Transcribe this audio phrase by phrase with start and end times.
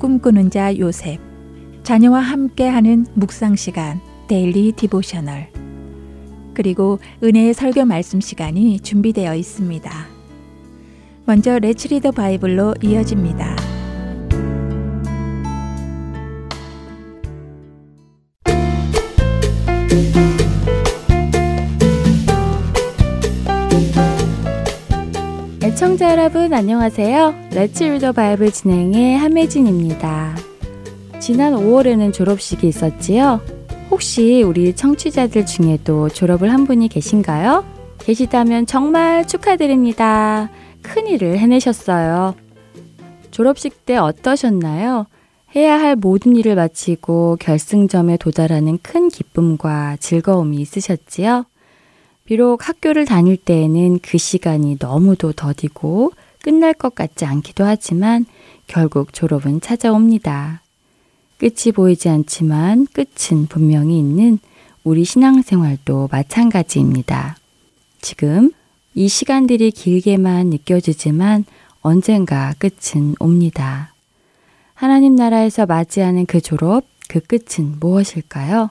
[0.00, 1.20] 꿈꾸는 자 요셉
[1.82, 5.48] 자녀와 함께하는 묵상 시간 Daily Devotional
[6.54, 9.90] 그리고 은혜의 설교 말씀 시간이 준비되어 있습니다.
[11.26, 13.56] 먼저 Let's Read the Bible로 이어집니다.
[25.80, 27.48] 애청자 여러분 안녕하세요.
[27.54, 30.36] 레츠 리더 바이블 진행의 함혜진입니다.
[31.20, 33.40] 지난 5월에는 졸업식이 있었지요.
[33.90, 37.64] 혹시 우리 청취자들 중에도 졸업을 한 분이 계신가요?
[37.96, 40.50] 계시다면 정말 축하드립니다.
[40.82, 42.34] 큰 일을 해내셨어요.
[43.30, 45.06] 졸업식 때 어떠셨나요?
[45.56, 51.46] 해야 할 모든 일을 마치고 결승점에 도달하는 큰 기쁨과 즐거움이 있으셨지요?
[52.30, 58.24] 비록 학교를 다닐 때에는 그 시간이 너무도 더디고 끝날 것 같지 않기도 하지만
[58.68, 60.62] 결국 졸업은 찾아옵니다.
[61.38, 64.38] 끝이 보이지 않지만 끝은 분명히 있는
[64.84, 67.36] 우리 신앙생활도 마찬가지입니다.
[68.00, 68.52] 지금
[68.94, 71.44] 이 시간들이 길게만 느껴지지만
[71.80, 73.92] 언젠가 끝은 옵니다.
[74.74, 78.70] 하나님 나라에서 맞이하는 그 졸업, 그 끝은 무엇일까요?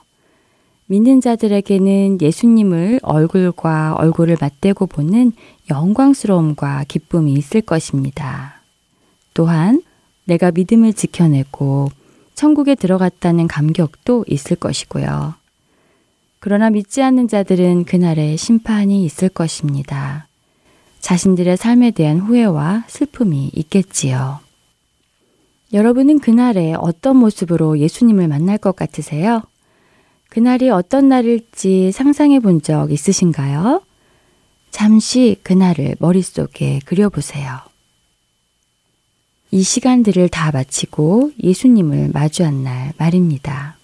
[0.90, 5.30] 믿는 자들에게는 예수님을 얼굴과 얼굴을 맞대고 보는
[5.70, 8.60] 영광스러움과 기쁨이 있을 것입니다.
[9.32, 9.82] 또한
[10.24, 11.90] 내가 믿음을 지켜내고
[12.34, 15.34] 천국에 들어갔다는 감격도 있을 것이고요.
[16.40, 20.26] 그러나 믿지 않는 자들은 그날에 심판이 있을 것입니다.
[20.98, 24.40] 자신들의 삶에 대한 후회와 슬픔이 있겠지요.
[25.72, 29.42] 여러분은 그날에 어떤 모습으로 예수님을 만날 것 같으세요?
[30.30, 33.82] 그날이 어떤 날일지 상상해 본 적 있으신가요?
[34.70, 37.58] 잠시 그날을 머릿속에 그려보세요.
[39.50, 43.76] 이 시간들을 다 마치고 예수님을 마주한 날 말입니다.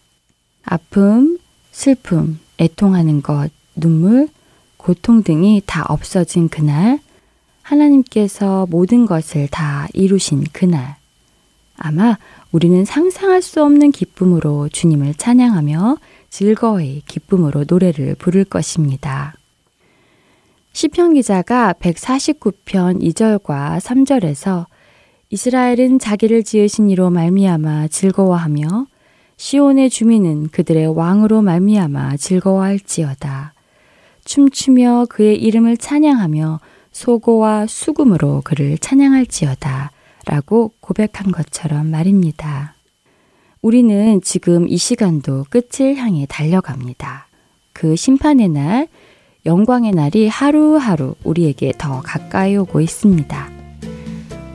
[0.62, 1.38] 아픔,
[1.72, 4.28] 슬픔, 애통하는 것, 눈물,
[4.76, 7.00] 고통 등이 다 없어진 그날,
[7.62, 10.96] 하나님께서 모든 것을 다 이루신 그날,
[11.76, 12.16] 아마
[12.52, 15.96] 우리는 상상할 수 없는 기쁨으로 주님을 찬양하며
[16.36, 19.32] 즐거이 기쁨으로 노래를 부를 것입니다.
[20.74, 24.66] 시편 기자가 149편 2절과 3절에서
[25.30, 28.86] 이스라엘은 자기를 지으신 이로 말미암아 즐거워하며
[29.38, 33.54] 시온의 주민은 그들의 왕으로 말미암아 즐거워할지어다.
[34.26, 36.60] 춤추며 그의 이름을 찬양하며
[36.92, 39.90] 소고와 수금으로 그를 찬양할지어다.
[40.26, 42.75] 라고 고백한 것처럼 말입니다.
[43.66, 47.26] 우리는 지금 이 시간도 끝을 향해 달려갑니다.
[47.72, 48.86] 그 심판의 날,
[49.44, 53.50] 영광의 날이 하루하루 우리에게 더 가까이 오고 있습니다.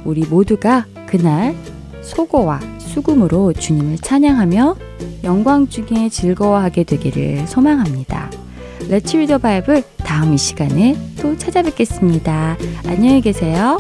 [0.06, 1.54] 우리 모두가 그날
[2.02, 4.78] 소고와 수금으로 주님을 찬양하며
[5.26, 8.32] 영광 중에 즐거워하게 되기를 소망합니다.
[8.88, 12.56] 레츠 리더 바이블 다음 이 시간에 또 찾아뵙겠습니다.
[12.88, 13.78] 안녕히 계세요.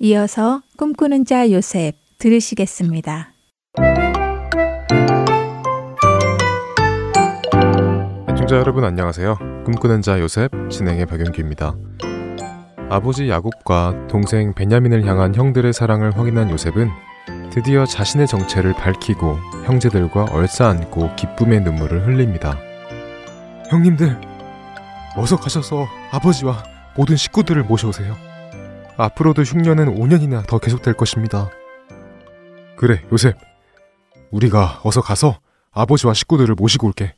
[0.00, 3.32] 이어서 꿈꾸는 자 요셉 들으시겠습니다.
[8.28, 9.62] 애청자 여러분 안녕하세요.
[9.64, 11.76] 꿈꾸는 자 요셉 진행의 박영규입니다.
[12.90, 16.90] 아버지 야곱과 동생 베냐민을 향한 형들의 사랑을 확인한 요셉은
[17.50, 22.58] 드디어 자신의 정체를 밝히고 형제들과 얼싸안고 기쁨의 눈물을 흘립니다.
[23.70, 24.20] 형님들,
[25.16, 26.64] 어서 가셔서 아버지와
[26.96, 28.33] 모든 식구들을 모셔오세요.
[28.96, 31.50] 앞으로도 흉년은 5년이나 더 계속될 것입니다.
[32.76, 33.36] 그래, 요셉.
[34.30, 35.38] 우리가 어서 가서
[35.72, 37.14] 아버지와 식구들을 모시고 올게.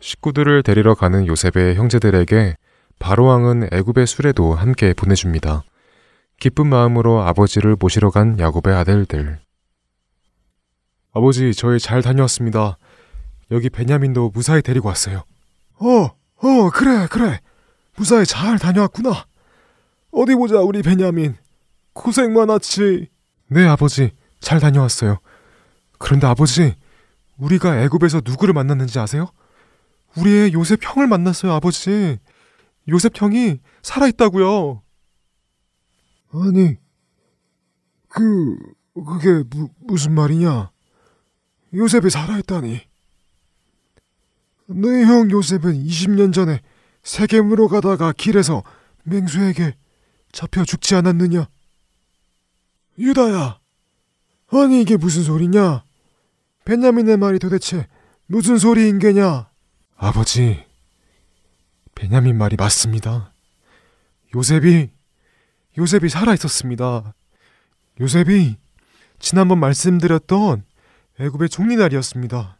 [0.00, 2.56] 식구들을 데리러 가는 요셉의 형제들에게
[2.98, 5.62] 바로왕은 애굽의 수레도 함께 보내줍니다.
[6.38, 9.40] 기쁜 마음으로 아버지를 모시러 간 야곱의 아들들.
[11.12, 12.78] 아버지, 저희 잘 다녀왔습니다.
[13.50, 15.24] 여기 베냐민도 무사히 데리고 왔어요.
[15.80, 17.40] 어, 어, 그래, 그래.
[17.96, 19.27] 무사히 잘 다녀왔구나.
[20.10, 21.36] 어디 보자, 우리 베냐민.
[21.92, 23.08] 고생 많았지.
[23.48, 24.12] 네, 아버지.
[24.40, 25.18] 잘 다녀왔어요.
[25.98, 26.74] 그런데 아버지,
[27.38, 29.28] 우리가 애굽에서 누구를 만났는지 아세요?
[30.16, 32.18] 우리의 요셉 형을 만났어요, 아버지.
[32.88, 34.82] 요셉 형이 살아있다고요.
[36.32, 36.76] 아니,
[38.08, 38.56] 그,
[38.94, 40.70] 그게 무, 무슨 말이냐?
[41.74, 42.80] 요셉이 살아있다니.
[44.66, 46.60] 너희 형 요셉은 20년 전에
[47.02, 48.62] 세겜으로 가다가 길에서
[49.04, 49.74] 맹수에게
[50.32, 51.48] 잡혀 죽지 않았느냐?
[52.98, 53.60] 유다야,
[54.48, 55.84] 아니 이게 무슨 소리냐?
[56.64, 57.86] 베냐민의 말이 도대체
[58.26, 59.48] 무슨 소리인 게냐?
[59.96, 60.64] 아버지,
[61.94, 63.32] 베냐민 말이 맞습니다.
[64.34, 64.90] 요셉이,
[65.78, 67.14] 요셉이 살아 있었습니다.
[68.00, 68.56] 요셉이
[69.18, 70.64] 지난번 말씀드렸던
[71.18, 72.58] 애굽의 총리 날이었습니다.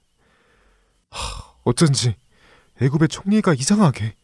[1.11, 2.17] 하, 어쩐지
[2.81, 4.15] 애굽의 총리가 이상하게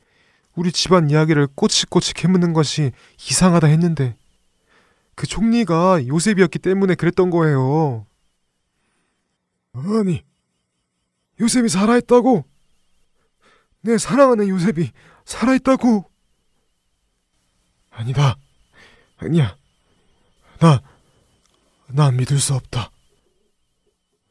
[0.55, 4.17] 우리 집안 이야기를 꼬치꼬치 캐묻는 것이 이상하다 했는데
[5.15, 8.07] 그 총리가 요셉이었기 때문에 그랬던 거예요.
[9.73, 10.23] 아니,
[11.41, 12.45] 요셉이 살아있다고?
[13.83, 14.91] 내 사랑하는 요셉이
[15.25, 16.05] 살아있다고?
[17.91, 18.37] 아니다.
[19.19, 19.57] 아니야.
[20.61, 20.81] 나,
[21.89, 22.91] 나 믿을 수 없다.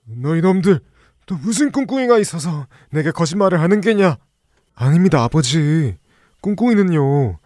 [0.05, 0.81] 너희 놈들,
[1.25, 4.17] 또 무슨 꿍꿍이가 있어서 내게 거짓말을 하는 게냐?
[4.75, 5.97] 아닙니다, 아버지.
[6.43, 7.39] 꿍꿍이는요.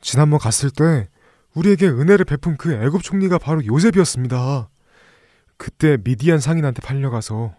[0.00, 1.08] 지난번 갔을 때
[1.54, 4.68] 우리에게 은혜를 베푼 그 애굽 총리가 바로 요셉이었습니다.
[5.58, 7.54] 그때 미디안 상인한테 팔려가서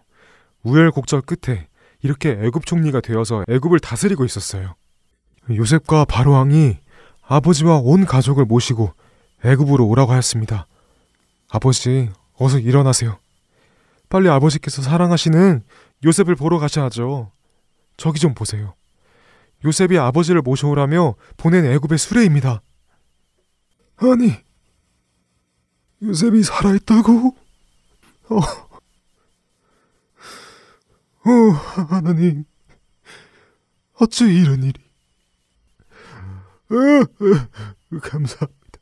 [0.64, 1.68] 우열곡절 끝에
[2.02, 4.74] 이렇게 애굽 총리가 되어서 애굽을 다스리고 있었어요.
[5.50, 6.78] 요셉과 바로 왕이
[7.22, 8.92] 아버지와 온 가족을 모시고
[9.44, 10.66] 애굽으로 오라고 하였습니다.
[11.50, 13.18] 아버지, 어서 일어나세요.
[14.08, 15.62] 빨리 아버지께서 사랑하시는
[16.04, 17.30] 요셉을 보러 가셔야죠.
[17.96, 18.74] 저기 좀 보세요.
[19.64, 22.62] 요셉이 아버지를 모셔오라며 보낸 애굽의 수레입니다.
[23.96, 24.34] 아니,
[26.02, 27.34] 요셉이 살아있다고?
[28.28, 28.36] 어,
[31.26, 31.30] 어,
[31.88, 32.44] 하나님,
[34.00, 34.80] 어찌 이런 일이?
[36.70, 38.78] 어, 어, 감사합니다.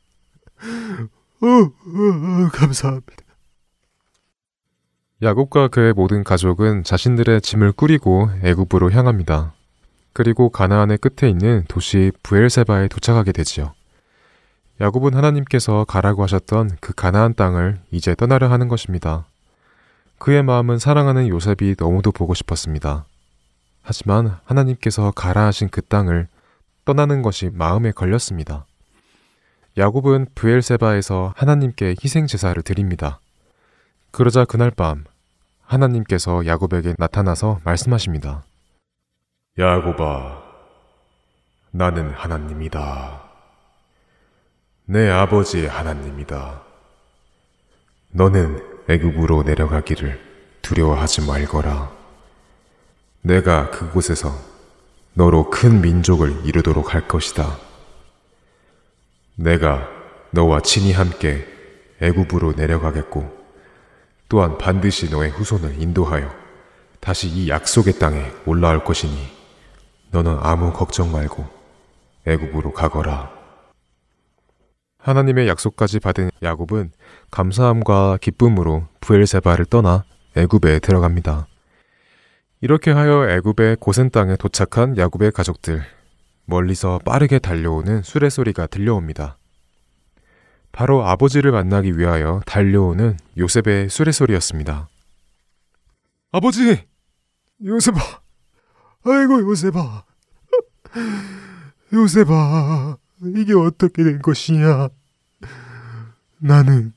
[1.41, 3.23] 어, 어, 감사합니다.
[5.21, 9.53] 야곱과 그의 모든 가족은 자신들의 짐을 꾸리고 애굽으로 향합니다.
[10.13, 13.73] 그리고 가나안의 끝에 있는 도시 부엘세바에 도착하게 되지요.
[14.79, 19.25] 야곱은 하나님께서 가라고 하셨던 그 가나안 땅을 이제 떠나려 하는 것입니다.
[20.19, 23.05] 그의 마음은 사랑하는 요셉이 너무도 보고 싶었습니다.
[23.81, 26.27] 하지만 하나님께서 가라 하신 그 땅을
[26.85, 28.65] 떠나는 것이 마음에 걸렸습니다.
[29.77, 33.19] 야곱은 부엘세바에서 하나님께 희생 제사를 드립니다.
[34.11, 35.03] 그러자 그날 밤
[35.63, 38.43] 하나님께서 야곱에게 나타나서 말씀하십니다.
[39.55, 40.41] 야곱아,
[41.69, 43.21] 나는 하나님이다.
[44.85, 46.59] 내 아버지의 하나님이다.
[48.09, 50.19] 너는 애굽으로 내려가기를
[50.63, 51.91] 두려워하지 말거라.
[53.21, 54.33] 내가 그곳에서
[55.13, 57.55] 너로 큰 민족을 이루도록 할 것이다.
[59.35, 59.87] 내가
[60.31, 61.47] 너와 친히 함께
[62.01, 63.43] 애굽으로 내려가겠고
[64.29, 66.33] 또한 반드시 너의 후손을 인도하여
[66.99, 69.32] 다시 이 약속의 땅에 올라올 것이니
[70.13, 71.43] 너는 아무 걱정 말고
[72.27, 73.31] 애굽으로 가거라.
[74.99, 76.91] 하나님의 약속까지 받은 야곱은
[77.31, 80.05] 감사함과 기쁨으로 부엘세바를 떠나
[80.37, 81.47] 애굽에 들어갑니다.
[82.61, 85.83] 이렇게 하여 애굽의 고센 땅에 도착한 야곱의 가족들
[86.45, 89.37] 멀리서 빠르게 달려오는 수레 소리가 들려옵니다.
[90.71, 94.87] 바로 아버지를 만나기 위하여 달려오는 요셉의 수레 소리였습니다.
[96.31, 96.83] 아버지,
[97.63, 98.22] 요셉아,
[99.05, 100.03] 아이고 요셉아
[101.93, 102.97] 요셉아
[103.35, 104.89] 이게 어떻게 된 것이냐
[106.39, 106.93] 나는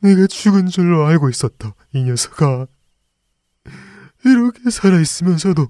[0.00, 1.74] 내가 죽은 줄로 알고 있었다.
[1.92, 2.66] 이 녀석아.
[4.24, 5.66] 이렇게 살아있으면서도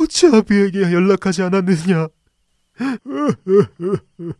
[0.00, 2.08] 어찌 아비에게 연락하지 않았느냐?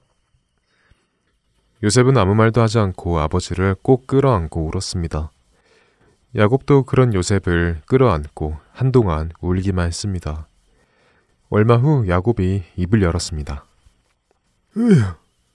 [1.83, 5.31] 요셉은 아무 말도 하지 않고 아버지를 꼭 끌어안고 울었습니다.
[6.37, 10.49] 야곱도 그런 요셉을 끌어안고 한동안 울기만 했습니다.
[11.55, 13.65] 얼마 후 야곱이 입을 열었습니다.
[14.77, 15.05] 에휴,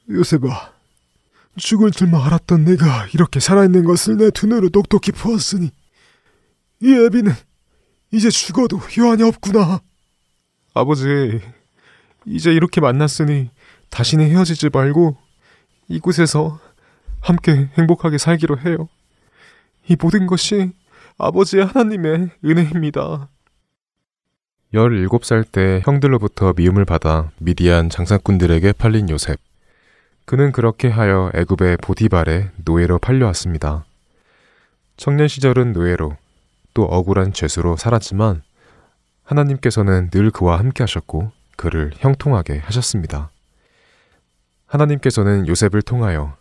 [0.10, 0.72] 요셉아,
[1.58, 5.72] 죽을 줄만 알았던 내가 이렇게 살아있는 것을 내 두 눈으로 똑똑히 보았으니
[6.82, 7.34] 이 애비는
[8.12, 9.82] 이제 죽어도 여한이 없구나.
[10.74, 11.41] 아버지,
[12.25, 13.50] 이제 이렇게 만났으니
[13.89, 15.18] 다시는 헤어지지 말고
[15.89, 16.62] 이곳에서
[17.20, 18.88] 함께 행복하게 살기로 해요.
[19.89, 20.72] 이 모든 것이
[21.18, 23.27] 아버지의 하나님의 은혜입니다.
[24.73, 29.39] 17살 때 형들로부터 미움을 받아 미디안 장사꾼들에게 팔린 요셉.
[30.25, 33.85] 그는 그렇게 하여 애굽의 보디발의 노예로 팔려왔습니다.
[34.95, 36.17] 청년 시절은 노예로
[36.75, 38.43] 또 억울한 죄수로 살았지만
[39.23, 43.31] 하나님께서는 늘 그와 함께 하셨고 그를 형통하게 하셨습니다.
[44.67, 46.38] 하나님께서는 요셉을 통하여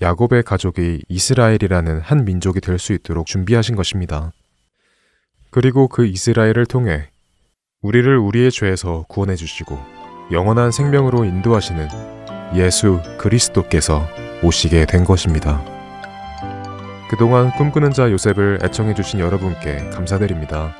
[0.00, 4.32] 야곱의 가족이 이스라엘이라는 한 민족이 될 수 있도록 준비하신 것입니다.
[5.50, 7.10] 그리고 그 이스라엘을 통해
[7.84, 9.78] 우리를 우리의 죄에서 구원해 주시고
[10.32, 11.86] 영원한 생명으로 인도하시는
[12.54, 14.08] 예수 그리스도께서
[14.42, 15.62] 오시게 된 것입니다.
[17.10, 20.74] 그동안 꿈꾸는 자 요셉을 애청해 주신 여러분께 감사드립니다.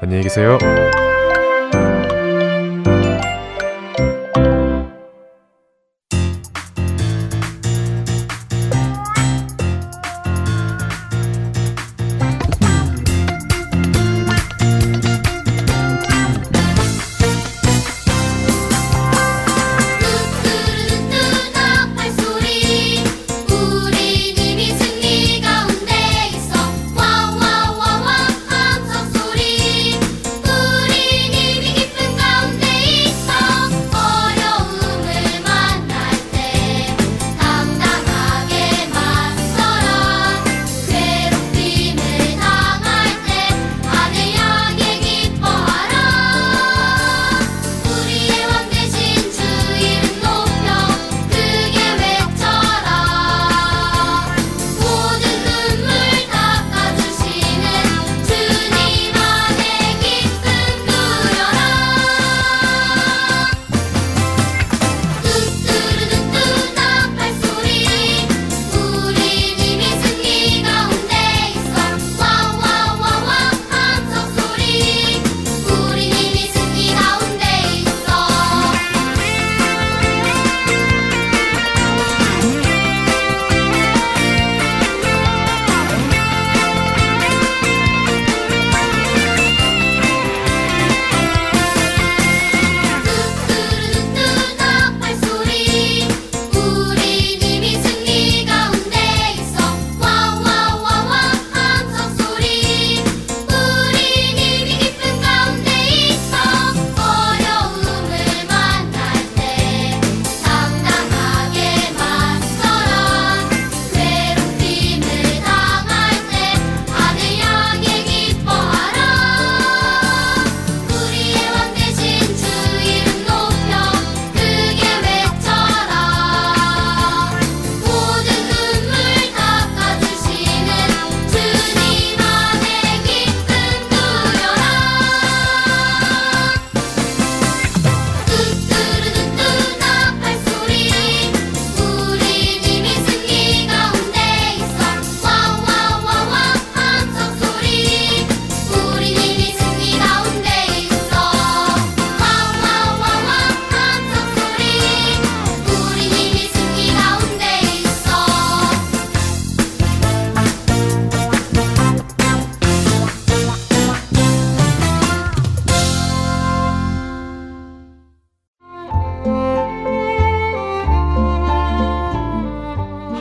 [0.00, 0.56] 안녕히 계세요.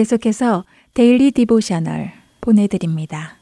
[0.00, 2.10] 계속해서 Daily Devotional
[2.40, 3.36] 보내드립니다.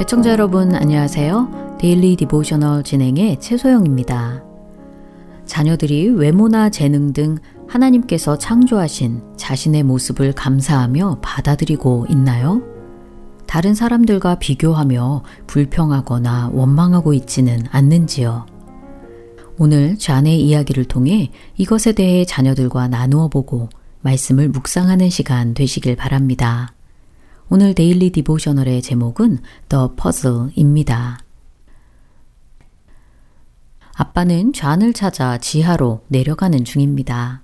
[0.00, 1.76] 애청자 여러분 안녕하세요.
[1.78, 4.42] Daily Devotional 진행의 최소영입니다.
[5.46, 12.71] 자녀들이 외모나 재능 등 하나님께서 창조하신 자신의 모습을 감사하며 받아들이고 있나요?
[13.52, 18.46] 다른 사람들과 비교하며 불평하거나 원망하고 있지는 않는지요.
[19.58, 23.68] 오늘 좌의 이야기를 통해 이것에 대해 자녀들과 나누어 보고
[24.00, 26.72] 말씀을 묵상하는 시간 되시길 바랍니다.
[27.50, 31.18] 오늘 데일리 디보셔널의 제목은 The Puzzle입니다.
[33.92, 37.42] 아빠는 좌을 찾아 지하로 내려가는 중입니다.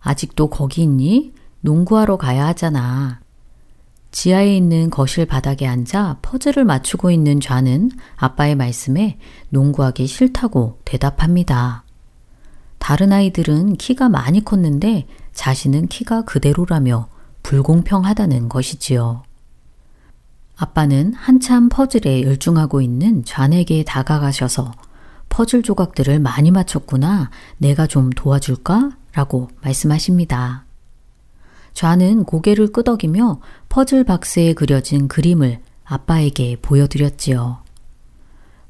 [0.00, 1.32] 아직도 거기 있니?
[1.60, 3.20] 농구하러 가야 하잖아.
[4.10, 9.18] 지하에 있는 거실 바닥에 앉아 퍼즐을 맞추고 있는 좌는 아빠의 말씀에
[9.50, 11.84] 농구하기 싫다고 대답합니다.
[12.78, 17.08] 다른 아이들은 키가 많이 컸는데 자신은 키가 그대로라며
[17.42, 19.22] 불공평하다는 것이지요.
[20.56, 24.72] 아빠는 한참 퍼즐에 열중하고 있는 좌에게 다가가셔서
[25.28, 27.30] 퍼즐 조각들을 많이 맞췄구나.
[27.58, 28.90] 내가 좀 도와줄까?
[29.12, 30.64] 라고 말씀하십니다.
[31.78, 37.58] 좌는 고개를 끄덕이며 퍼즐 박스에 그려진 그림을 아빠에게 보여드렸지요.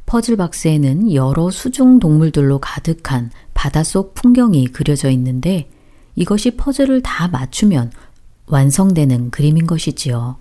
[0.05, 5.71] 퍼즐 박스에는 여러 수중 동물들로 가득한 바닷속 풍경이 그려져 있는데
[6.17, 7.93] 이것이 퍼즐을 다 맞추면
[8.45, 10.37] 완성되는 그림인 것이지요.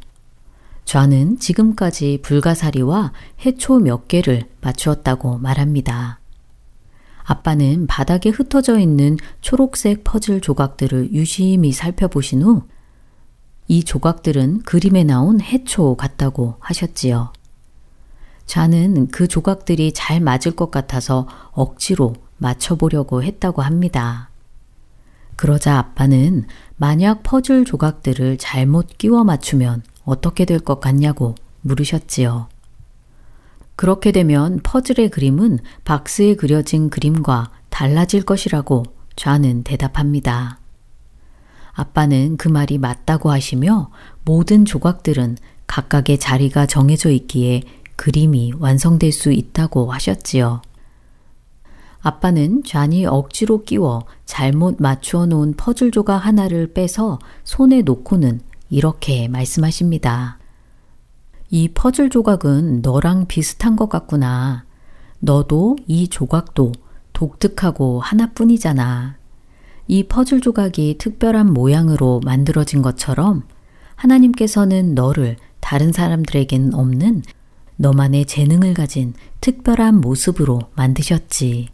[0.84, 3.14] 좌는 지금까지 불가사리와
[3.46, 6.20] 해초 몇 개를 맞추었다고 말합니다.
[7.28, 12.64] 아빠는 바닥에 흩어져 있는 초록색 퍼즐 조각들을 유심히 살펴보신 후
[13.68, 17.34] 이 조각들은 그림에 나온 해초 같다고 하셨지요.
[18.46, 24.30] 좌는 그 조각들이 잘 맞을 것 같아서 억지로 맞춰보려고 했다고 합니다.
[25.36, 26.46] 그러자 아빠는
[26.78, 32.48] 만약 퍼즐 조각들을 잘못 끼워 맞추면 어떻게 될 것 같냐고 물으셨지요.
[33.78, 38.84] 그렇게 되면 퍼즐의 그림은 박스에 그려진 그림과 달라질 것이라고
[39.16, 40.60] 좌는 대답합니다.
[41.74, 43.92] 아빠는 그 말이 맞다고 하시며
[44.26, 45.38] 모든 조각들은
[45.68, 47.62] 각각의 자리가 정해져 있기에
[47.96, 50.64] 그림이 완성될 수 있다고 하셨지요.
[52.00, 60.40] 아빠는 좌이 억지로 끼워 잘못 맞추어 놓은 퍼즐 조각 하나를 빼서 손에 놓고는 이렇게 말씀하십니다.
[61.50, 64.66] 이 퍼즐 조각은 너랑 비슷한 것 같구나.
[65.20, 66.74] 너도 이 조각도
[67.14, 69.18] 독특하고 하나뿐이잖아.
[69.88, 73.44] 이 퍼즐 조각이 특별한 모양으로 만들어진 것처럼
[73.96, 77.24] 하나님께서는 너를 다른 사람들에겐 없는
[77.78, 81.70] 너만의 재능을 가진 특별한 모습으로 만드셨지.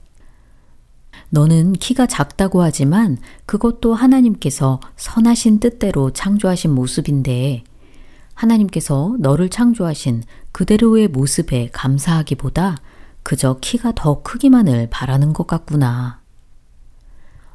[1.32, 7.64] 너는 키가 작다고 하지만 그것도 하나님께서 선하신 뜻대로 창조하신 모습인데
[8.34, 12.78] 하나님께서 너를 창조하신 그대로의 모습에 감사하기보다
[13.24, 16.22] 그저 키가 더 크기만을 바라는 것 같구나.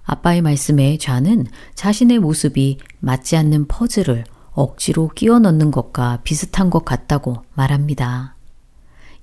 [0.03, 7.45] 아빠의 말씀에 좌는 자신의 모습이 맞지 않는 퍼즐을 억지로 끼워 넣는 것과 비슷한 것 같다고
[7.55, 8.35] 말합니다.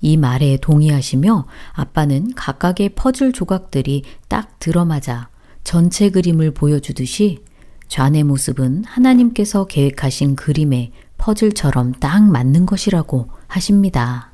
[0.00, 5.28] 이 말에 동의하시며 아빠는 각각의 퍼즐 조각들이 딱 들어맞아
[5.64, 7.42] 전체 그림을 보여주듯이
[7.88, 10.92] 좌의 모습은 하나님께서 계획하신 그림에
[11.26, 14.32] 퍼즐처럼 딱 맞는 것이라고 하십니다.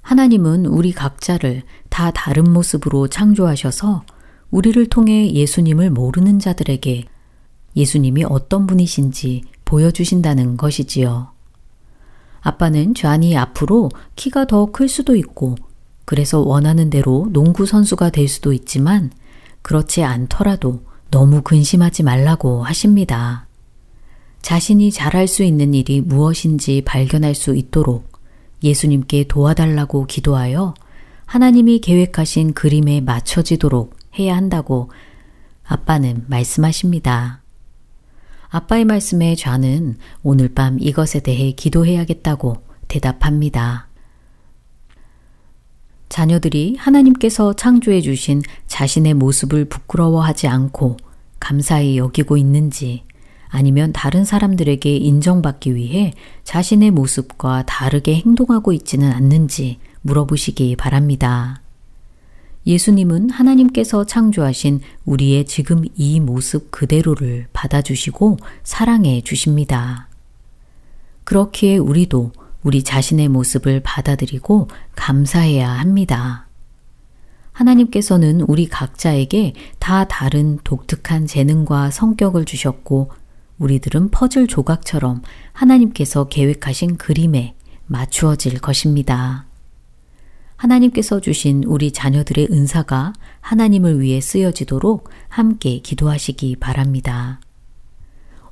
[0.00, 4.02] 하나님은 우리 각자를 다 다른 모습으로 창조하셔서
[4.50, 7.04] 우리를 통해 예수님을 모르는 자들에게
[7.76, 11.30] 예수님이 어떤 분이신지 보여주신다는 것이지요.
[12.40, 15.54] 아빠는 좌니 앞으로 키가 더 클 수도 있고
[16.04, 19.12] 그래서 원하는 대로 농구 선수가 될 수도 있지만
[19.62, 20.82] 그렇지 않더라도
[21.12, 23.46] 너무 근심하지 말라고 하십니다.
[24.42, 28.10] 자신이 잘할 수 있는 일이 무엇인지 발견할 수 있도록
[28.62, 30.74] 예수님께 도와달라고 기도하여
[31.26, 34.90] 하나님이 계획하신 그림에 맞춰지도록 해야 한다고
[35.64, 37.42] 아빠는 말씀하십니다.
[38.48, 42.56] 아빠의 말씀에 좌는 오늘 밤 이것에 대해 기도해야겠다고
[42.88, 43.88] 대답합니다.
[46.10, 50.98] 자녀들이 하나님께서 창조해 주신 자신의 모습을 부끄러워하지 않고
[51.40, 53.04] 감사히 여기고 있는지
[53.52, 61.60] 아니면 다른 사람들에게 인정받기 위해 자신의 모습과 다르게 행동하고 있지는 않는지 물어보시기 바랍니다.
[62.66, 70.08] 예수님은 하나님께서 창조하신 우리의 지금 이 모습 그대로를 받아주시고 사랑해 주십니다.
[71.24, 76.46] 그렇기에 우리도 우리 자신의 모습을 받아들이고 감사해야 합니다.
[77.52, 83.10] 하나님께서는 우리 각자에게 다 다른 독특한 재능과 성격을 주셨고,
[83.62, 85.22] 우리들은 퍼즐 조각처럼
[85.52, 87.54] 하나님께서 계획하신 그림에
[87.86, 89.46] 맞추어질 것입니다.
[90.56, 97.40] 하나님께서 주신 우리 자녀들의 은사가 하나님을 위해 쓰여지도록 함께 기도하시기 바랍니다.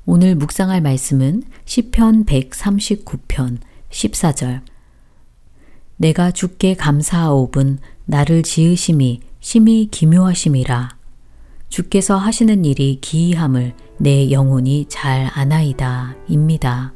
[0.05, 3.57] 오늘 묵상할 말씀은 시편 139편
[3.89, 4.61] 14절
[5.97, 11.00] 내가 주께 감사하옵은 나를 지으심이 심히 기묘하심이라
[11.71, 16.93] 주께서 하시는 일이 기이함을 내 영혼이 잘 아나이다 입니다.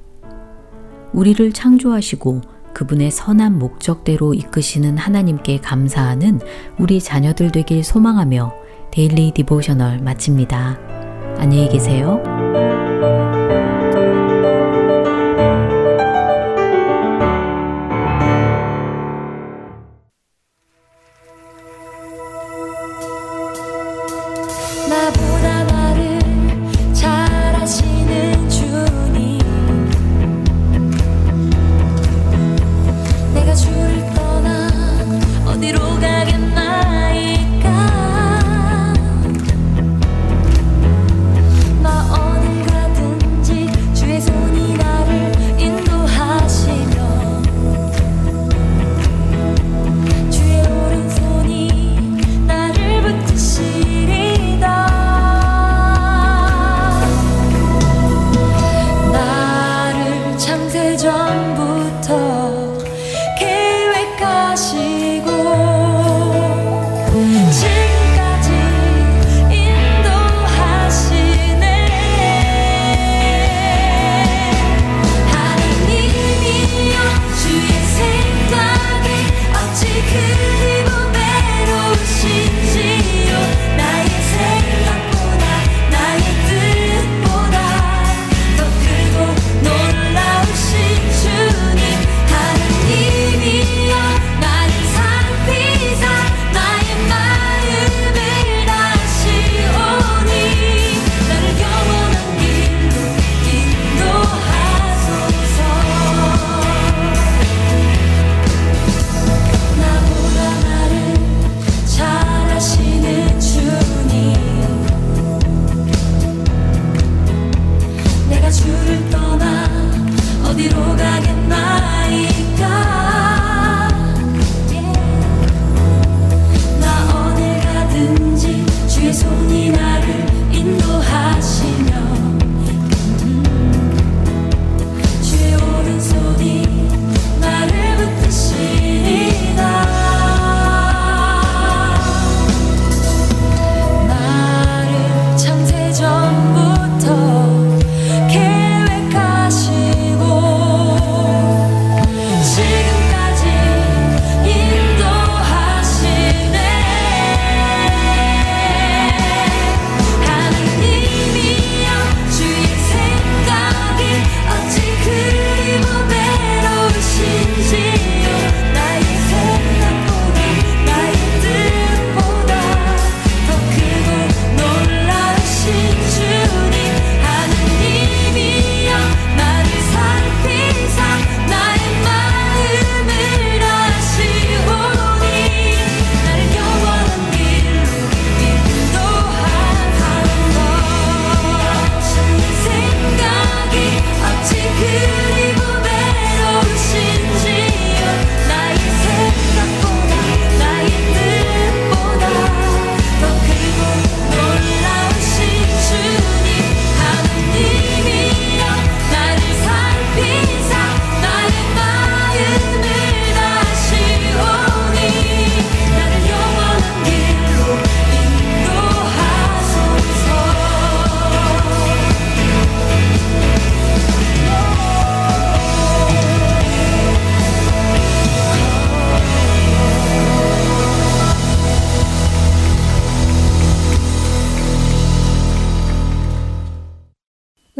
[1.13, 2.41] 우리를 창조하시고
[2.73, 6.41] 그분의 선한 목적대로 이끄시는 하나님께 감사하는
[6.77, 8.53] 우리 자녀들 되길 소망하며
[8.91, 10.77] 데일리 디보셔널 마칩니다.
[11.37, 12.21] 안녕히 계세요.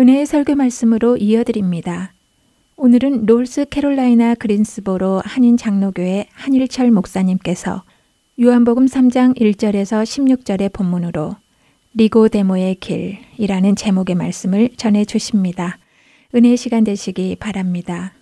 [0.05, 2.13] 은혜의 설교 말씀으로 이어드립니다.
[2.75, 7.83] 오늘은 롤스 캐롤라이나 그린스보로 한인 장로교회 한일철 목사님께서
[8.39, 11.37] 요한복음 3장 1절에서 16절의 본문으로
[11.95, 15.79] 리고 데모의 길이라는 제목의 말씀을 전해 주십니다.
[16.35, 18.13] 은혜의 시간 되시기 바랍니다.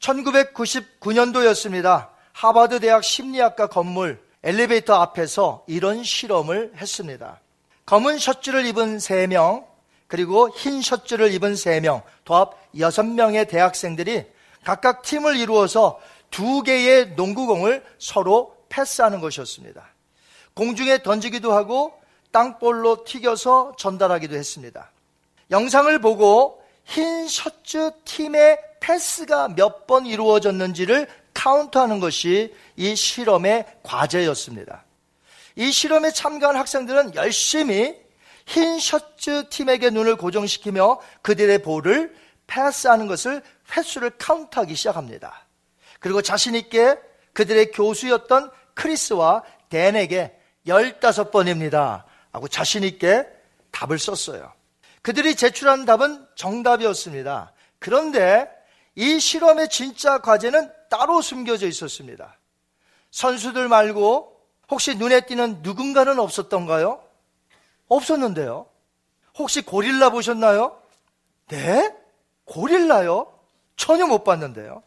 [0.00, 2.08] 1999년도였습니다.
[2.32, 7.40] 하버드 대학 심리학과 건물 엘리베이터 앞에서 이런 실험을 했습니다.
[7.84, 9.64] 검은 셔츠를 입은 3명,
[10.06, 14.24] 그리고 흰 셔츠를 입은 3명, 도합 6명의 대학생들이
[14.62, 15.98] 각각 팀을 이루어서
[16.30, 19.84] 두 개의 농구공을 서로 패스하는 것이었습니다.
[20.54, 24.92] 공중에 던지기도 하고 땅볼로 튀겨서 전달하기도 했습니다.
[25.50, 34.84] 영상을 보고 흰 셔츠 팀의 패스가 몇 번 이루어졌는지를 카운트하는 것이 이 실험의 과제였습니다.
[35.56, 37.94] 이 실험에 참가한 학생들은 열심히
[38.46, 43.42] 흰 셔츠 팀에게 눈을 고정시키며 그들의 볼을 패스하는 것을
[43.76, 45.46] 횟수를 카운트하기 시작합니다.
[46.00, 46.98] 그리고 자신있게
[47.34, 52.04] 그들의 교수였던 크리스와 댄에게 15번입니다.
[52.32, 53.26] 하고 자신있게
[53.72, 54.52] 답을 썼어요.
[55.02, 57.52] 그들이 제출한 답은 정답이었습니다.
[57.78, 58.48] 그런데
[58.94, 62.38] 이 실험의 진짜 과제는 따로 숨겨져 있었습니다.
[63.10, 64.34] 선수들 말고
[64.70, 67.02] 혹시 눈에 띄는 누군가는 없었던가요?
[67.88, 68.66] 없었는데요.
[69.38, 70.80] 혹시 고릴라 보셨나요?
[71.48, 71.94] 네?
[72.46, 73.30] 고릴라요?
[73.76, 74.82] 전혀 못 봤는데요.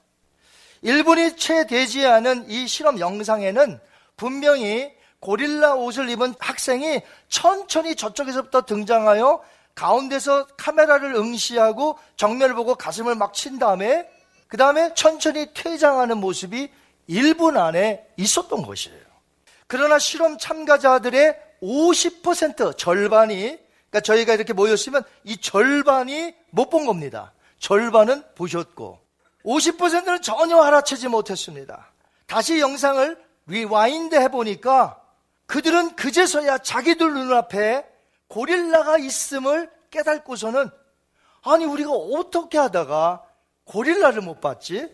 [0.84, 3.80] 1분이 채 되지 않은 이 실험 영상에는
[4.18, 9.44] 분명히 고릴라 옷을 입은 학생이 천천히 저쪽에서부터 등장하여
[9.76, 14.10] 가운데서 카메라를 응시하고 정면을 보고 가슴을 막 친 다음에
[14.50, 16.70] 그 다음에 천천히 퇴장하는 모습이
[17.08, 19.00] 1분 안에 있었던 것이에요.
[19.68, 23.58] 그러나 실험 참가자들의 50% 절반이
[23.90, 27.32] 그러니까 저희가 이렇게 모였으면 이 절반이 못 본 겁니다.
[27.60, 29.00] 절반은 보셨고
[29.46, 31.92] 50%는 전혀 알아채지 못했습니다.
[32.26, 35.00] 다시 영상을 rewind 해보니까
[35.46, 37.86] 그들은 그제서야 자기들 눈앞에
[38.28, 40.70] 고릴라가 있음을 깨닫고서는
[41.44, 43.24] 아니 우리가 어떻게 하다가
[43.70, 44.90] 고릴라를 못 봤지?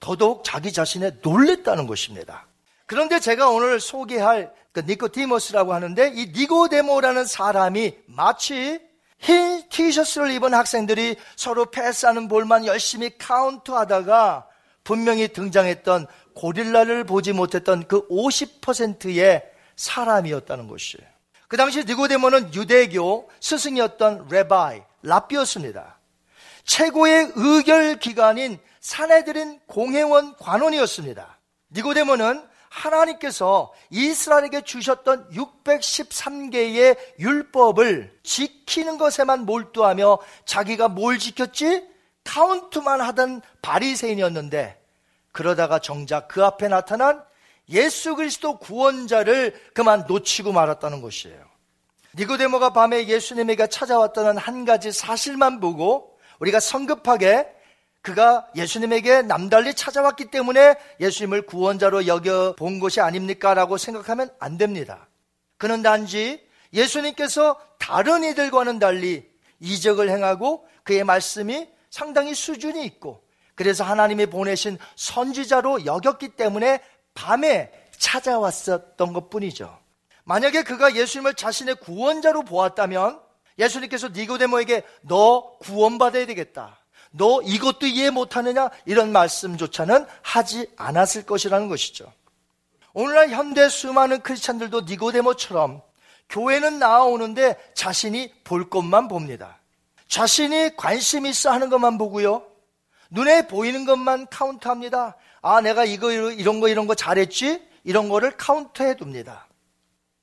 [0.00, 2.46] 더더욱 자기 자신에 놀랬다는 것입니다.
[2.86, 8.80] 그런데 제가 오늘 소개할 그 니코티모스라고 하는데 이 니고데모라는 사람이 마치
[9.18, 14.48] 흰 티셔츠를 입은 학생들이 서로 패스하는 볼만 열심히 카운트하다가
[14.82, 19.44] 분명히 등장했던 고릴라를 보지 못했던 그 50%의
[19.76, 21.06] 사람이었다는 것이에요.
[21.46, 25.93] 그 당시 니고데모는 유대교 스승이었던 레바이, 랍비였습니다.
[26.64, 31.38] 최고의 의결 기관인 사내들인 공회원 관원이었습니다.
[31.72, 41.86] 니고데모는 하나님께서 이스라엘에게 주셨던 613개의 율법을 지키는 것에만 몰두하며 자기가 뭘 지켰지?
[42.24, 44.80] 카운트만 하던 바리새인이었는데
[45.30, 47.22] 그러다가 정작 그 앞에 나타난
[47.68, 51.44] 예수 그리스도 구원자를 그만 놓치고 말았다는 것이에요.
[52.16, 57.46] 니고데모가 밤에 예수님에게 찾아왔다는 한 가지 사실만 보고 우리가 성급하게
[58.02, 63.54] 그가 예수님에게 남달리 찾아왔기 때문에 예수님을 구원자로 여겨 본 것이 아닙니까?
[63.54, 65.08] 라고 생각하면 안 됩니다.
[65.56, 69.26] 그는 단지 예수님께서 다른 이들과는 달리
[69.60, 76.80] 이적을 행하고 그의 말씀이 상당히 수준이 있고 그래서 하나님이 보내신 선지자로 여겼기 때문에
[77.14, 79.78] 밤에 찾아왔었던 것 뿐이죠.
[80.24, 83.23] 만약에 그가 예수님을 자신의 구원자로 보았다면
[83.58, 86.78] 예수님께서 니고데모에게 너 구원받아야 되겠다.
[87.10, 88.70] 너 이것도 이해 못하느냐?
[88.86, 92.12] 이런 말씀조차는 하지 않았을 것이라는 것이죠.
[92.92, 95.82] 오늘날 현대 수많은 크리스찬들도 니고데모처럼
[96.28, 99.58] 교회는 나오는데 자신이 볼 것만 봅니다.
[100.08, 102.46] 자신이 관심 있어 하는 것만 보고요.
[103.10, 105.16] 눈에 보이는 것만 카운트합니다.
[105.42, 107.62] 아, 내가 이거, 이런 거, 이런 거 잘했지?
[107.84, 109.46] 이런 거를 카운트해 둡니다.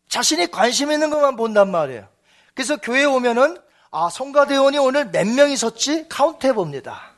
[0.09, 2.07] 자신이 관심 있는 것만 본단 말이에요.
[2.53, 3.57] 그래서 교회에 오면은
[3.91, 6.07] 아, 성가대원이 오늘 몇 명이 섰지?
[6.07, 7.11] 카운트 해봅니다.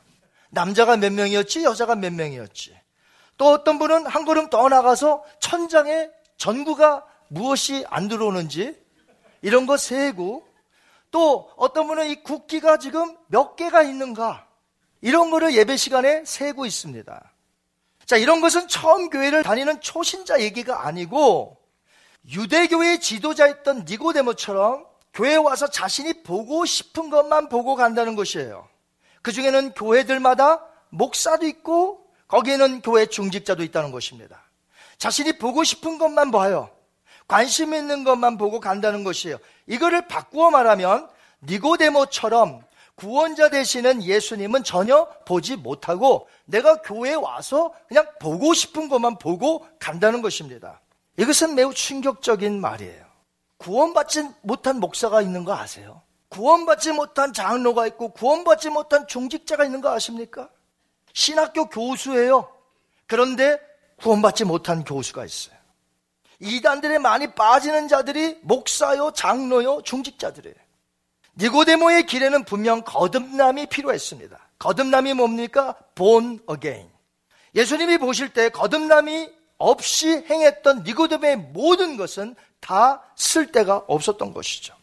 [0.50, 1.64] 남자가 몇 명이었지?
[1.64, 2.76] 여자가 몇 명이었지?
[3.36, 8.76] 또 어떤 분은 한 걸음 더 나가서 천장에 전구가 무엇이 안 들어오는지
[9.42, 10.46] 이런 거 세고
[11.10, 14.46] 또 어떤 분은 이 국기가 지금 몇 개가 있는가
[15.00, 17.32] 이런 거를 예배 시간에 세고 있습니다.
[18.06, 21.56] 자, 이런 것은 처음 교회를 다니는 초신자 얘기가 아니고
[22.28, 28.68] 유대교의 지도자였던 니고데모처럼 교회에 와서 자신이 보고 싶은 것만 보고 간다는 것이에요.
[29.22, 34.42] 그 중에는 교회들마다 목사도 있고 거기에는 교회 중직자도 있다는 것입니다.
[34.98, 36.70] 자신이 보고 싶은 것만 봐요.
[37.26, 39.38] 관심 있는 것만 보고 간다는 것이에요.
[39.66, 41.08] 이거를 바꾸어 말하면
[41.42, 42.62] 니고데모처럼
[42.96, 50.22] 구원자 되시는 예수님은 전혀 보지 못하고 내가 교회에 와서 그냥 보고 싶은 것만 보고 간다는
[50.22, 50.80] 것입니다.
[51.16, 53.03] 이것은 매우 충격적인 말이에요.
[53.64, 56.02] 구원받지 못한 목사가 있는 거 아세요?
[56.28, 60.50] 구원받지 못한 장로가 있고 구원받지 못한 중직자가 있는 거 아십니까?
[61.14, 62.52] 신학교 교수예요.
[63.06, 63.58] 그런데
[63.96, 65.56] 구원받지 못한 교수가 있어요.
[66.40, 70.56] 이단들에 많이 빠지는 자들이 목사요, 장로요, 중직자들이에요.
[71.38, 74.38] 니고데모의 길에는 분명 거듭남이 필요했습니다.
[74.58, 75.74] 거듭남이 뭡니까?
[75.94, 76.90] born again.
[77.54, 84.74] 예수님이 보실 때 거듭남이 없이 행했던 니고데모의 모든 것은 다 쓸 데가 없었던 것이죠.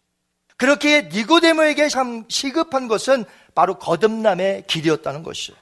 [0.57, 3.25] 그렇게 니고데모에게 참 시급한 것은
[3.55, 5.59] 바로 거듭남의 길이었다는 것이에요.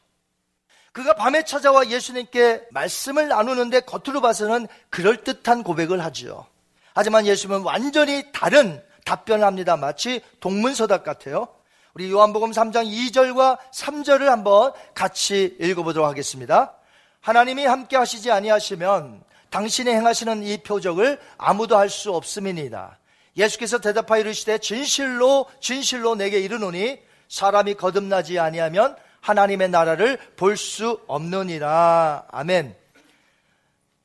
[0.91, 6.45] 그가 밤에 찾아와 예수님께 말씀을 나누는데 겉으로 봐서는 그럴듯한 고백을 하지요.
[6.93, 9.77] 하지만 예수님은 완전히 다른 답변을 합니다.
[9.77, 11.47] 마치 동문서답 같아요.
[11.93, 16.73] 우리 요한복음 3장 2절과 3절을 한번 같이 읽어보도록 하겠습니다.
[17.21, 22.99] 하나님이 함께 하시지 아니하시면 당신이 행하시는 이 표적을 아무도 할 수 없음이니이다.
[23.37, 32.25] 예수께서 대답하여 이르시되 진실로 진실로 내게 이르노니 사람이 거듭나지 아니하면 하나님의 나라를 볼 수 없느니라.
[32.31, 32.75] 아멘.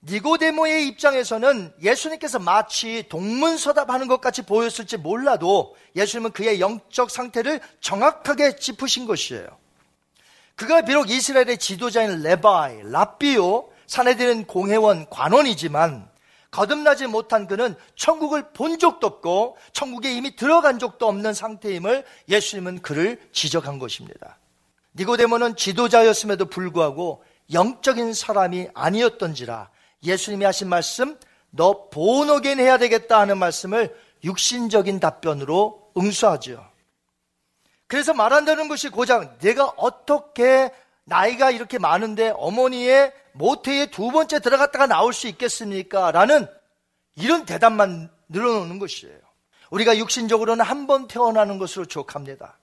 [0.06, 9.06] 니고데모의 입장에서는 예수님께서 마치 동문서답하는 것 같이 보였을지 몰라도 예수님은 그의 영적 상태를 정확하게 짚으신
[9.06, 9.46] 것이에요.
[10.56, 16.08] 그가 비록 이스라엘의 지도자인 레바이, 라비오, 사내들은 공회원, 관원이지만
[16.50, 23.20] 거듭나지 못한 그는 천국을 본 적도 없고 천국에 이미 들어간 적도 없는 상태임을 예수님은 그를
[23.32, 24.38] 지적한 것입니다.
[24.94, 29.70] 니고데모는 지도자였음에도 불구하고 영적인 사람이 아니었던지라
[30.04, 31.18] 예수님이 하신 말씀,
[31.50, 36.64] 너 본어겐 해야 되겠다 하는 말씀을 육신적인 답변으로 응수하죠.
[37.86, 40.70] 그래서 말한다는 것이 고작 내가 어떻게
[41.04, 46.10] 나이가 이렇게 많은데 어머니의 모태에 두 번째 들어갔다가 나올 수 있겠습니까?
[46.12, 46.46] 라는
[47.16, 49.18] 이런 대답만 늘어놓는 것이에요.
[49.70, 52.58] 우리가 육신적으로는 한 번 태어나는 것으로 족합니다.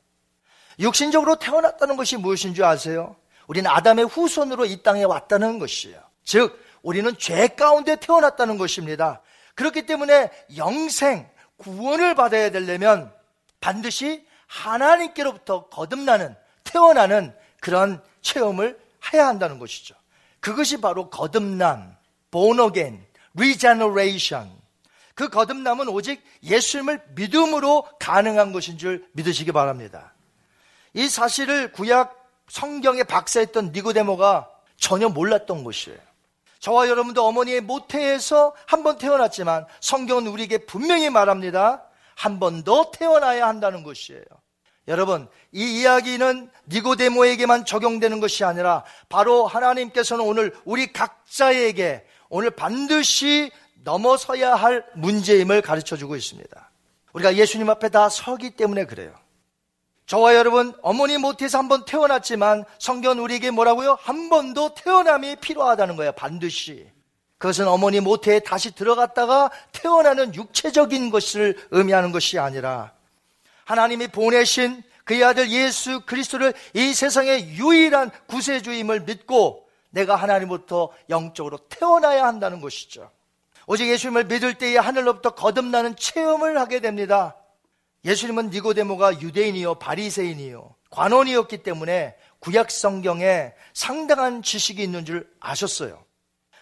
[0.80, 3.15] 육신적으로 태어났다는 것이 무엇인 줄 아세요?
[3.47, 5.99] 우리는 아담의 후손으로 이 땅에 왔다는 것이에요.
[6.24, 9.22] 즉, 우리는 죄 가운데 태어났다는 것입니다.
[9.55, 13.13] 그렇기 때문에 영생, 구원을 받아야 되려면
[13.59, 18.80] 반드시 하나님께로부터 거듭나는, 태어나는 그런 체험을
[19.13, 19.95] 해야 한다는 것이죠.
[20.42, 21.96] 그것이 바로 거듭남,
[22.32, 24.52] born again, regeneration.
[25.16, 30.14] 그 거듭남은 오직 예수님을 믿음으로 가능한 것인 줄 믿으시기 바랍니다.
[30.94, 32.18] 이 사실을 구약
[32.50, 35.98] 성경에 박사했던 니고데모가 전혀 몰랐던 것이에요.
[36.60, 41.84] 저와 여러분도 어머니의 모태에서 한 번 태어났지만 성경은 우리에게 분명히 말합니다.
[42.16, 44.24] 한 번 더 태어나야 한다는 것이에요.
[44.92, 53.52] 여러분, 이 이야기는 니고데모에게만 적용되는 것이 아니라 바로 하나님께서는 오늘 우리 각자에게 오늘 반드시
[53.84, 56.72] 넘어서야 할 문제임을 가르쳐 주고 있습니다.
[57.14, 59.14] 우리가 예수님 앞에 다 서기 때문에 그래요.
[60.08, 63.98] 저와 여러분, 어머니 모태에서 한 번 태어났지만 성경 우리에게 뭐라고요?
[64.02, 66.12] 한번더 태어남이 필요하다는 거예요.
[66.12, 66.86] 반드시.
[67.38, 72.92] 그것은 어머니 모태에 다시 들어갔다가 태어나는 육체적인 것을 의미하는 것이 아니라
[73.72, 82.26] 하나님이 보내신 그의 아들 예수 그리스도를 이 세상의 유일한 구세주임을 믿고 내가 하나님부터 영적으로 태어나야
[82.26, 83.09] 한다는 것이죠.
[83.67, 87.38] 오직 예수님을 믿을 때에 하늘로부터 거듭나는 체험을 하게 됩니다.
[88.03, 96.03] 예수님은 니고데모가 유대인이요 바리새인이요 관원이었기 때문에 구약 성경에 상당한 지식이 있는 줄 아셨어요.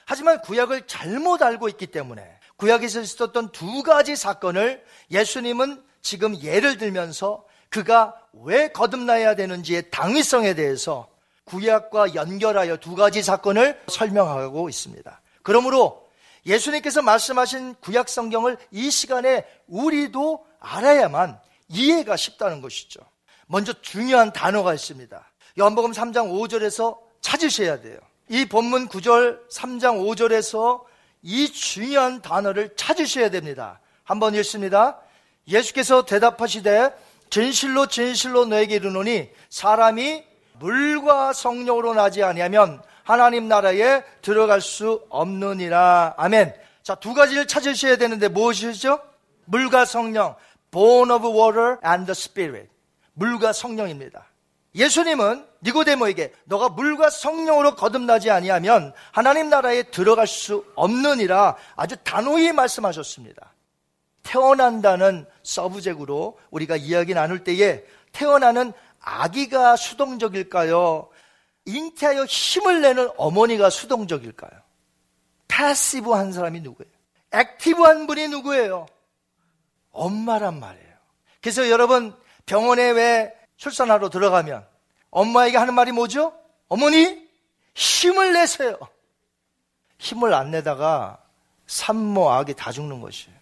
[0.05, 2.23] 하지만 구약을 잘못 알고 있기 때문에
[2.57, 11.07] 구약에서 있었던 두 가지 사건을 예수님은 지금 예를 들면서 그가 왜 거듭나야 되는지의 당위성에 대해서
[11.45, 15.21] 구약과 연결하여 두 가지 사건을 설명하고 있습니다.
[15.43, 16.07] 그러므로
[16.45, 21.39] 예수님께서 말씀하신 구약 성경을 이 시간에 우리도 알아야만
[21.69, 22.99] 이해가 쉽다는 것이죠.
[23.47, 25.31] 먼저 중요한 단어가 있습니다.
[25.59, 27.99] 요한복음 3장 5절에서 찾으셔야 돼요.
[28.29, 30.83] 이 본문 9절 3장 5절에서
[31.23, 33.79] 이 중요한 단어를 찾으셔야 됩니다.
[34.03, 34.99] 한번 읽습니다.
[35.49, 36.95] 예수께서 대답하시되
[37.29, 40.23] 진실로 진실로 너에게 이르노니 사람이
[40.59, 46.15] 물과 성령으로 나지 아니하면 하나님 나라에 들어갈 수 없느니라.
[46.17, 46.53] 아멘.
[46.83, 48.99] 자, 두 가지를 찾으셔야 되는데 무엇이죠?
[49.45, 50.35] 물과 성령.
[50.71, 52.69] born of water and the spirit.
[53.13, 54.25] 물과 성령입니다.
[54.75, 63.48] 예수님은 니고데모에게 너가 물과 성령으로 거듭나지 아니하면 하나님 나라에 들어갈 수 없느니라 아주 단호히 말씀하셨습니다.
[64.29, 71.09] 태어난다는 서브젝으로 우리가 이야기 나눌 때에 태어나는 아기가 수동적일까요?
[71.65, 74.51] 잉태하여 힘을 내는 어머니가 수동적일까요?
[75.47, 76.91] passive한 사람이 누구예요?
[77.31, 78.85] active한 분이 누구예요?
[79.91, 80.93] 엄마란 말이에요.
[81.41, 82.15] 그래서 여러분
[82.45, 84.63] 병원에 왜 출산하러 들어가면
[85.09, 86.37] 엄마에게 하는 말이 뭐죠?
[86.67, 87.27] 어머니
[87.73, 88.77] 힘을 내세요.
[89.97, 91.23] 힘을 안 내다가
[91.65, 93.38] 산모 아기 다 죽는 것이에요.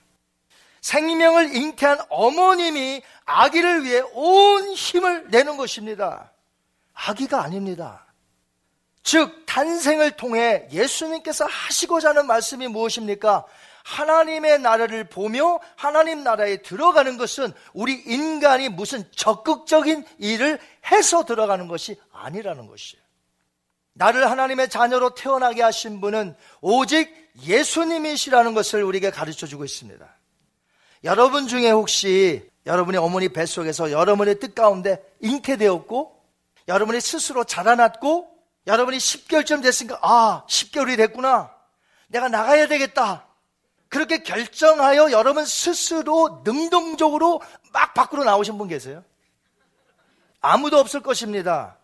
[0.87, 6.31] 생명을 잉태한 어머님이 아기를 위해 온 힘을 내는 것입니다.
[6.93, 8.05] 아기가 아닙니다.
[9.03, 13.45] 즉, 탄생을 통해 예수님께서 하시고자 하는 말씀이 무엇입니까?
[13.83, 20.57] 하나님의 나라를 보며 하나님 나라에 들어가는 것은 우리 인간이 무슨 적극적인 일을
[20.89, 23.03] 해서 들어가는 것이 아니라는 것이에요.
[23.93, 27.13] 나를 하나님의 자녀로 태어나게 하신 분은 오직
[27.43, 30.16] 예수님이시라는 것을 우리에게 가르쳐 주고 있습니다.
[31.03, 36.17] 여러분 중에 혹시 여러분의 어머니 뱃속에서 여러분의 뜻 가운데 잉태되었고
[36.67, 38.27] 여러분이 스스로 자라났고
[38.67, 41.51] 여러분이 10개월쯤 됐으니까 아 10개월이 됐구나
[42.07, 43.27] 내가 나가야 되겠다
[43.89, 47.41] 그렇게 결정하여 여러분 스스로 능동적으로
[47.71, 49.03] 막 밖으로 나오신 분 계세요?
[50.41, 51.77] 아무도 없을 것입니다.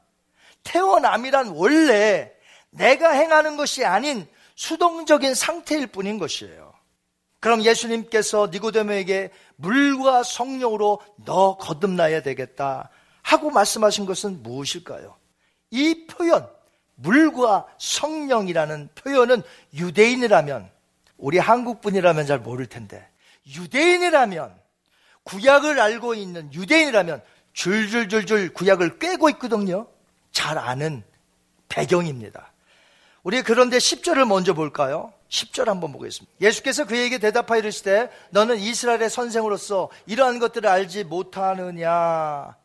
[0.64, 2.32] 태어남이란 원래
[2.70, 6.73] 내가 행하는 것이 아닌 수동적인 상태일 뿐인 것이에요.
[7.44, 12.90] 그럼 예수님께서 니고데모에게 물과 성령으로 너 거듭나야 되겠다
[13.22, 15.18] 하고 말씀하신 것은 무엇일까요?
[15.70, 16.48] 이 표현,
[16.96, 19.42] 물과 성령이라는 표현은
[19.74, 20.72] 유대인이라면
[21.18, 23.06] 우리 한국 분이라면 잘 모를 텐데
[23.46, 24.58] 유대인이라면
[25.24, 27.22] 구약을 알고 있는 유대인이라면
[27.52, 29.88] 줄줄줄줄 구약을 꿰고 있거든요.
[30.32, 31.04] 잘 아는
[31.68, 32.54] 배경입니다.
[33.24, 35.12] 우리 그런데 10절을 먼저 볼까요?
[35.34, 36.32] 10절 한번 보겠습니다.
[36.40, 42.56] 예수께서 그에게 대답하여 이르시되 너는 이스라엘의 선생으로서 이러한 것들을 알지 못하느냐.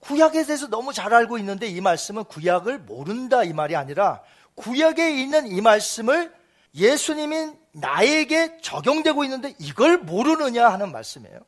[0.00, 4.20] 구약에 대해서 너무 잘 알고 있는데 이 말씀은 구약을 모른다 이 말이 아니라
[4.56, 6.34] 구약에 있는 이 말씀을
[6.74, 11.38] 예수님이 나에게 적용되고 있는데 이걸 모르느냐 하는 말씀이에요.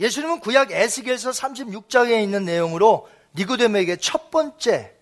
[0.00, 4.92] 예수님은 구약 에스겔서 36장에 있는 내용으로 니고데모에게 첫 번째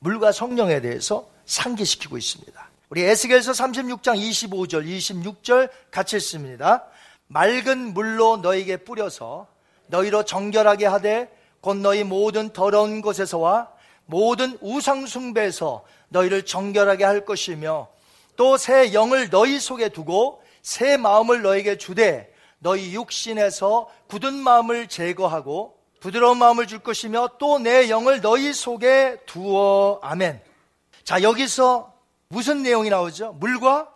[0.00, 2.71] 물과 성령에 대해서 상기시키고 있습니다.
[2.92, 6.84] 우리 에스겔서 36장 25절, 26절 같이 읽습니다.
[7.26, 9.46] 맑은 물로 너에게 뿌려서
[9.86, 13.70] 너희로 정결하게 하되 곧 너희 모든 더러운 곳에서와
[14.04, 17.88] 모든 우상 숭배에서 너희를 정결하게 할 것이며
[18.36, 25.78] 또 새 영을 너희 속에 두고 새 마음을 너에게 주되 너희 육신에서 굳은 마음을 제거하고
[26.00, 30.42] 부드러운 마음을 줄 것이며 또 내 영을 너희 속에 두어 아멘.
[31.04, 31.91] 자 여기서
[32.32, 33.34] 무슨 내용이 나오죠?
[33.34, 33.92] 물과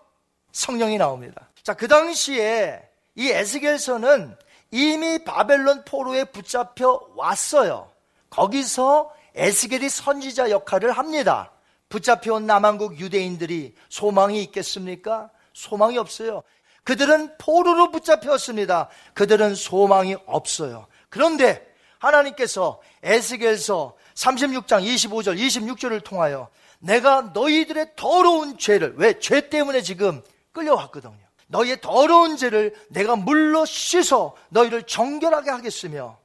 [0.52, 1.48] 성령이 나옵니다.
[1.62, 2.82] 자 그 당시에
[3.14, 4.36] 이 에스겔서는
[4.70, 7.90] 이미 바벨론 포로에 붙잡혀 왔어요.
[8.28, 11.50] 거기서 에스겔이 선지자 역할을 합니다.
[11.88, 15.30] 붙잡혀온 남한국 유대인들이 소망이 있겠습니까?
[15.54, 16.42] 소망이 없어요.
[16.84, 18.90] 그들은 포로로 붙잡혔습니다.
[19.14, 20.88] 그들은 소망이 없어요.
[21.08, 21.66] 그런데
[21.98, 26.50] 하나님께서 에스겔서 36장 25절, 26절을 통하여
[26.86, 29.18] 내가 너희들의 더러운 죄를, 왜?
[29.18, 30.22] 죄 때문에 지금
[30.52, 31.18] 끌려왔거든요.
[31.48, 36.18] 너희의 더러운 죄를 내가 물로 씻어 너희를 정결하게 하겠으며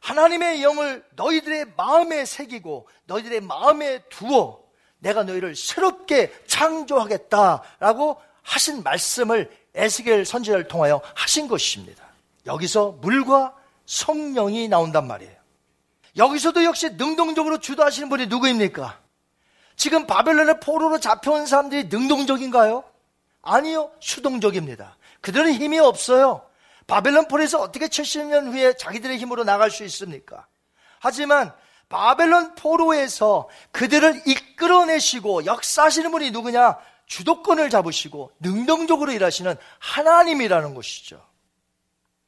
[0.00, 4.62] 하나님의 영을 너희들의 마음에 새기고 너희들의 마음에 두어
[5.00, 12.04] 내가 너희를 새롭게 창조하겠다라고 하신 말씀을 에스겔 선지자를 통하여 하신 것입니다.
[12.46, 13.54] 여기서 물과
[13.86, 15.36] 성령이 나온단 말이에요.
[16.16, 19.07] 여기서도 역시 능동적으로 주도하시는 분이 누구입니까?
[19.78, 22.82] 지금 바벨론의 포로로 잡혀온 사람들이 능동적인가요?
[23.42, 24.96] 아니요, 수동적입니다.
[25.20, 26.42] 그들은 힘이 없어요.
[26.88, 30.46] 바벨론 포로에서 어떻게 70년 후에 자기들의 힘으로 나갈 수 있습니까?
[30.98, 31.52] 하지만
[31.88, 36.76] 바벨론 포로에서 그들을 이끌어내시고 역사하시는 분이 누구냐?
[37.06, 41.24] 주도권을 잡으시고 능동적으로 일하시는 하나님이라는 것이죠.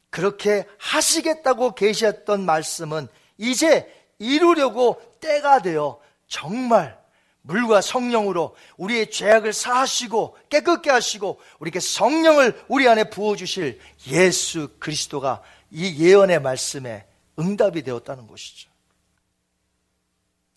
[0.08, 6.99] 그렇게 하시겠다고 계시했던 말씀은 이제 이루려고 때가 되어 정말
[7.42, 15.42] 물과 성령으로 우리의 죄악을 사하시고 깨끗게 하시고 우리에게 성령을 우리 안에 부어 주실 예수 그리스도가
[15.70, 17.06] 이 예언의 말씀에
[17.38, 18.70] 응답이 되었다는 것이죠.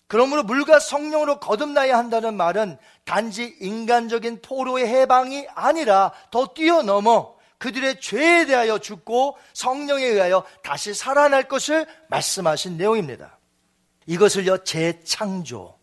[0.08, 8.46] 그러므로 물과 성령으로 거듭나야 한다는 말은 단지 인간적인 포로의 해방이 아니라 더 뛰어넘어 그들의 죄에
[8.46, 13.40] 대하여 죽고 성령에 의하여 다시 살아날 것을 말씀하신 내용입니다.
[14.06, 15.83] 이것을요, 재창조.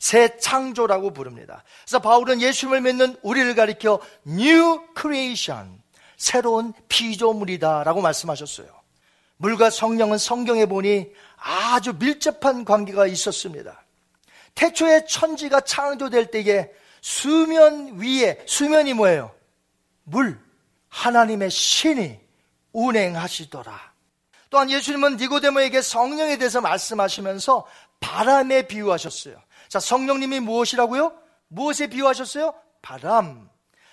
[0.00, 1.62] 새 창조라고 부릅니다.
[1.84, 5.80] 그래서 바울은 예수님을 믿는 우리를 가리켜 new creation,
[6.16, 8.66] 새로운 피조물이다라고 말씀하셨어요.
[9.36, 13.84] 물과 성령은 성경에 보니 아주 밀접한 관계가 있었습니다.
[14.54, 16.70] 태초에 천지가 창조될 때에
[17.02, 19.34] 수면 위에 수면이 뭐예요?
[20.04, 20.40] 물
[20.88, 22.18] 하나님의 신이
[22.72, 23.90] 운행하시더라.
[24.48, 27.66] 또한 예수님은 니고데모에게 성령에 대해서 말씀하시면서
[28.00, 29.40] 바람에 비유하셨어요.
[29.70, 31.12] 자, 성령님이 무엇이라고요?
[31.46, 32.52] 무엇에 비유하셨어요?
[32.82, 33.48] 바람.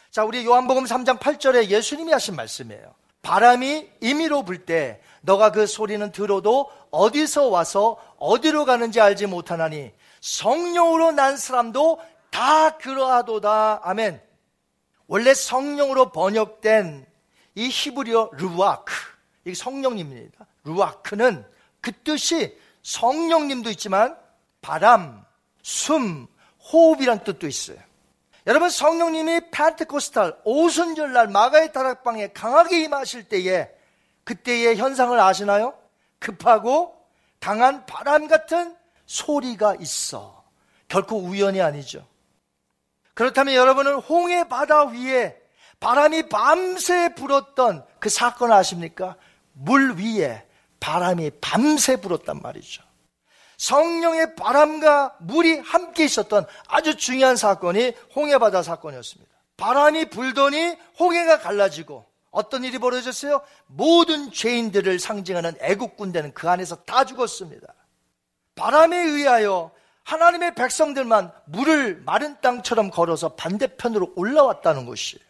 [0.09, 2.95] 자, 우리 요한복음 3장 8절에 예수님이 하신 말씀이에요.
[3.21, 11.11] 바람이 임의로 불 때 너가 그 소리는 들어도 어디서 와서 어디로 가는지 알지 못하나니 성령으로
[11.11, 12.01] 난 사람도
[12.31, 13.81] 다 그러하도다.
[13.83, 14.19] 아멘.
[15.05, 17.05] 원래 성령으로 번역된
[17.53, 18.93] 이 히브리어 루아크,
[19.45, 20.47] 이게 성령님입니다.
[20.63, 21.45] 루아크는
[21.81, 24.17] 그 뜻이 성령님도 있지만
[24.61, 25.26] 바람,
[25.67, 26.27] 숨,
[26.71, 27.77] 호흡이란 뜻도 있어요.
[28.45, 33.69] 여러분 성령님이 펜테코스탈 오순절 날 마가의 다락방에 강하게 임하실 때에
[34.23, 35.77] 그때의 현상을 아시나요?
[36.19, 36.95] 급하고
[37.41, 40.41] 강한 바람 같은 소리가 있어.
[40.87, 42.07] 결코 우연이 아니죠.
[43.13, 45.35] 그렇다면 여러분은 홍해 바다 위에
[45.81, 49.17] 바람이 밤새 불었던 그 사건 아십니까?
[49.51, 50.47] 물 위에
[50.79, 52.86] 바람이 밤새 불었단 말이죠.
[53.57, 59.31] 성령의 바람과 물이 함께 있었던 아주 중요한 사건이 홍해바다 사건이었습니다.
[59.57, 63.41] 바람이 불더니 홍해가 갈라지고 어떤 일이 벌어졌어요?
[63.65, 67.73] 모든 죄인들을 상징하는 애국 군대는 그 안에서 다 죽었습니다.
[68.55, 69.71] 바람에 의하여
[70.03, 75.23] 하나님의 백성들만 물을 마른 땅처럼 걸어서 반대편으로 올라왔다는 것이에요.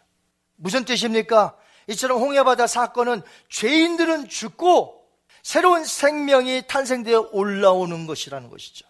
[0.56, 1.56] 무슨 뜻입니까?
[1.88, 4.97] 이처럼 홍해바다 사건은 죄인들은 죽고
[5.48, 8.86] 새로운 생명이 탄생되어 올라오는 것이라는 것이죠.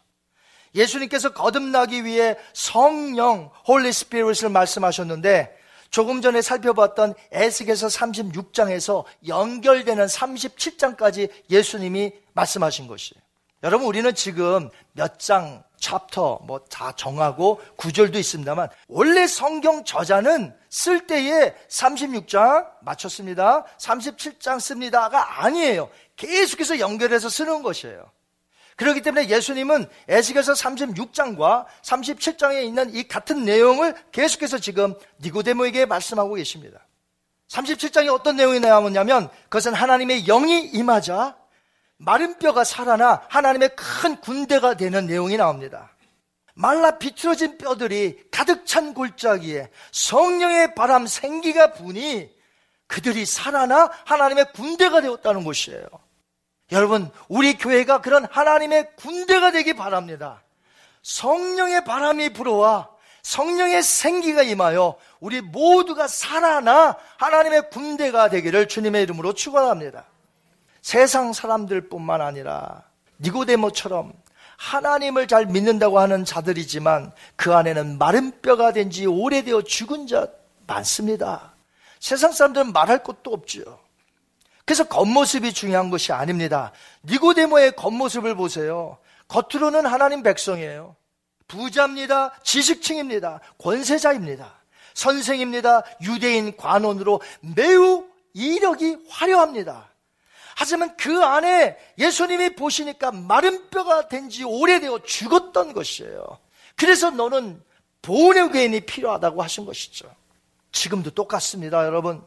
[0.75, 5.57] 예수님께서 거듭나기 위해 성령, Holy Spirit을 말씀하셨는데
[5.91, 13.23] 조금 전에 살펴봤던 에스겔서 36장에서 연결되는 37장까지 예수님이 말씀하신 것이에요.
[13.63, 21.07] 여러분 우리는 지금 몇 장, 챕터 뭐 다 정하고 구절도 있습니다만 원래 성경 저자는 쓸
[21.07, 23.65] 때에 36장 맞췄습니다.
[23.79, 25.89] 37장 씁니다가 아니에요.
[26.19, 28.11] 계속해서 연결해서 쓰는 것이에요.
[28.77, 36.87] 그렇기 때문에 예수님은 에스겔서 36장과 37장에 있는 이 같은 내용을 계속해서 지금 니고데모에게 말씀하고 계십니다.
[37.49, 41.37] 37장에 어떤 내용이 나오냐면 그것은 하나님의 영이 임하자
[41.97, 45.91] 마른 뼈가 살아나 하나님의 큰 군대가 되는 내용이 나옵니다.
[46.55, 52.31] 말라 비틀어진 뼈들이 가득 찬 골짜기에 성령의 바람 생기가 부니
[52.87, 55.87] 그들이 살아나 하나님의 군대가 되었다는 것이에요.
[56.73, 60.43] 여러분, 우리 교회가 그런 하나님의 군대가 되기 바랍니다.
[61.03, 62.91] 성령의 바람이 불어와
[63.23, 70.05] 성령의 생기가 임하여 우리 모두가 살아나 하나님의 군대가 되기를 주님의 이름으로 축원합니다.
[70.83, 72.85] 세상 사람들뿐만 아니라
[73.21, 74.13] 니고데모처럼
[74.57, 80.29] 하나님을 잘 믿는다고 하는 자들이지만 그 안에는 마른 뼈가 된 지 오래되어 죽은 자
[80.67, 81.55] 많습니다.
[82.01, 83.79] 세상 사람들은 말할 것도 없죠.
[84.69, 86.73] 그래서 겉모습이 중요한 것이 아닙니다.
[87.05, 88.99] 니고데모의 겉모습을 보세요.
[89.29, 90.95] 겉으로는 하나님 백성이에요.
[91.47, 92.39] 부자입니다.
[92.43, 93.41] 지식층입니다.
[93.57, 94.61] 권세자입니다.
[94.93, 95.85] 선생입니다.
[96.03, 98.05] 유대인 관원으로 매우
[98.35, 99.89] 이력이 화려합니다.
[100.55, 106.39] 하지만 그 안에 예수님이 보시니까 마른 뼈가 된 지 오래되어 죽었던 것이에요.
[106.77, 107.63] 그래서 너는
[108.03, 110.15] 보호교인이 필요하다고 하신 것이죠.
[110.73, 112.23] 지금도 똑같습니다, 여러분.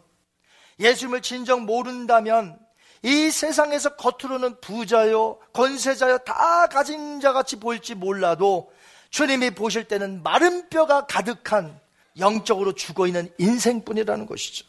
[0.82, 2.60] 예수님을 진정 모른다면
[3.04, 8.72] 이 세상에서 겉으로는 부자요, 권세자요, 다 가진 자 같이 보일지 몰라도
[9.10, 11.80] 주님이 보실 때는 마른 뼈가 가득한
[12.20, 14.66] 영적으로 죽어 있는 인생뿐이라는 것이죠.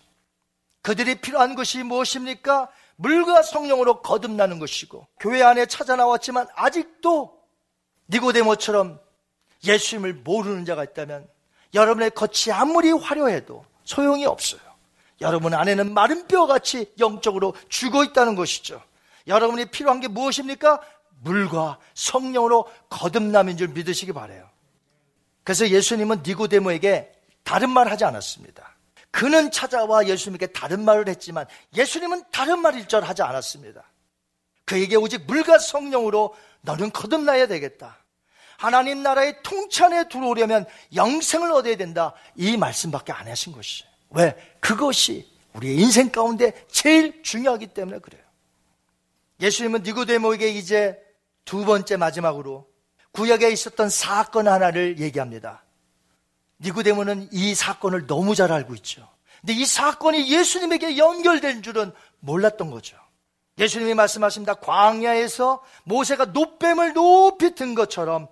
[0.83, 2.71] 그들이 필요한 것이 무엇입니까?
[2.97, 7.41] 물과 성령으로 거듭나는 것이고 교회 안에 찾아 나왔지만 아직도
[8.11, 9.01] 니고데모처럼
[9.65, 11.29] 예수님을 모르는 자가 있다면
[11.75, 14.61] 여러분의 겉이 아무리 화려해도 소용이 없어요.
[15.23, 18.83] 여러분 안에는 마른 뼈같이 영적으로 죽어 있다는 것이죠.
[19.27, 20.81] 여러분이 필요한 게 무엇입니까?
[21.23, 24.49] 물과 성령으로 거듭남인 줄 믿으시기 바래요.
[25.45, 27.12] 그래서 예수님은 니고데모에게
[27.45, 28.77] 다른 말 하지 않았습니다.
[29.11, 31.47] 그는 찾아와 예수님께 다른 말을 했지만
[31.77, 33.83] 예수님은 다른 말일 줄 하지 않았습니다.
[34.64, 37.99] 그에게 오직 물과 성령으로 너는 거듭나야 되겠다.
[38.57, 42.14] 하나님 나라의 통찬에 들어오려면 영생을 얻어야 된다.
[42.37, 43.91] 이 말씀밖에 안 하신 것이에요.
[44.15, 44.37] 왜?
[44.61, 48.23] 그것이 우리의 인생 가운데 제일 중요하기 때문에 그래요.
[49.41, 50.99] 예수님은 니고데모에게 이제
[51.45, 52.69] 두 번째 마지막으로
[53.13, 55.65] 구약에 있었던 사건 하나를 얘기합니다.
[56.61, 59.09] 니고데모는 이 사건을 너무 잘 알고 있죠.
[59.41, 62.97] 근데 이 사건이 예수님에게 연결된 줄은 몰랐던 거죠.
[63.59, 64.55] 예수님이 말씀하십니다.
[64.55, 68.29] 광야에서 모세가 노뱀을 높이 든 것처럼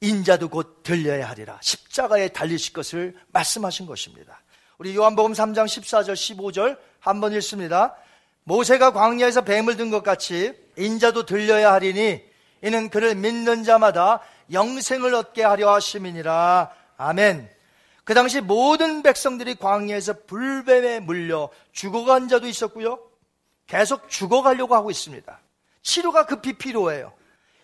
[0.00, 1.58] 인자도 곧 들려야 하리라.
[1.60, 4.40] 십자가에 달리실 것을 말씀하신 것입니다.
[4.78, 7.96] 우리 요한복음 3장 14절 15절 한번 읽습니다.
[8.44, 12.22] 모세가 광야에서 뱀을 든 것 같이 인자도 들려야 하리니
[12.62, 14.20] 이는 그를 믿는 자마다
[14.52, 16.70] 영생을 얻게 하려 하심이니라.
[16.96, 17.50] 아멘.
[18.04, 23.00] 그 당시 모든 백성들이 광야에서 불뱀에 물려 죽어간 자도 있었고요.
[23.66, 25.40] 계속 죽어가려고 하고 있습니다.
[25.82, 27.12] 치료가 급히 필요해요.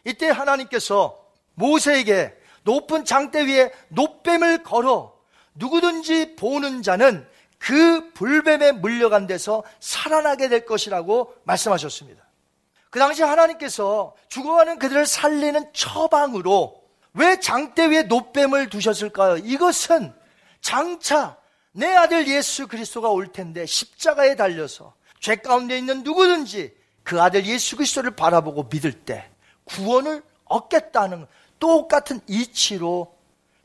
[0.04, 2.34] 이때 하나님께서 모세에게
[2.64, 5.13] 높은 장대 위에 노뱀을 걸어
[5.54, 7.26] 누구든지 보는 자는
[7.58, 12.22] 그 불뱀에 물려간 데서 살아나게 될 것이라고 말씀하셨습니다.
[12.90, 16.82] 그 당시 하나님께서 죽어가는 그들을 살리는 처방으로
[17.14, 19.38] 왜 장대 위에 노뱀을 두셨을까요?
[19.38, 20.12] 이것은
[20.60, 21.36] 장차
[21.72, 27.76] 내 아들 예수 그리스도가 올 텐데 십자가에 달려서 죄 가운데 있는 누구든지 그 아들 예수
[27.76, 29.28] 그리스도를 바라보고 믿을 때
[29.64, 31.26] 구원을 얻겠다는
[31.58, 33.13] 똑같은 이치로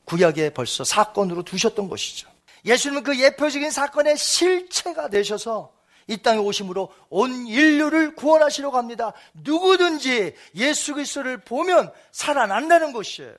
[0.09, 2.27] 구약에 벌써 사건으로 두셨던 것이죠.
[2.65, 5.71] 예수님은 그 예표적인 사건의 실체가 되셔서
[6.07, 9.13] 이 땅에 오심으로 온 인류를 구원하시려고 합니다.
[9.35, 13.35] 누구든지 예수 그리스도를 보면 살아난다는 것이에요.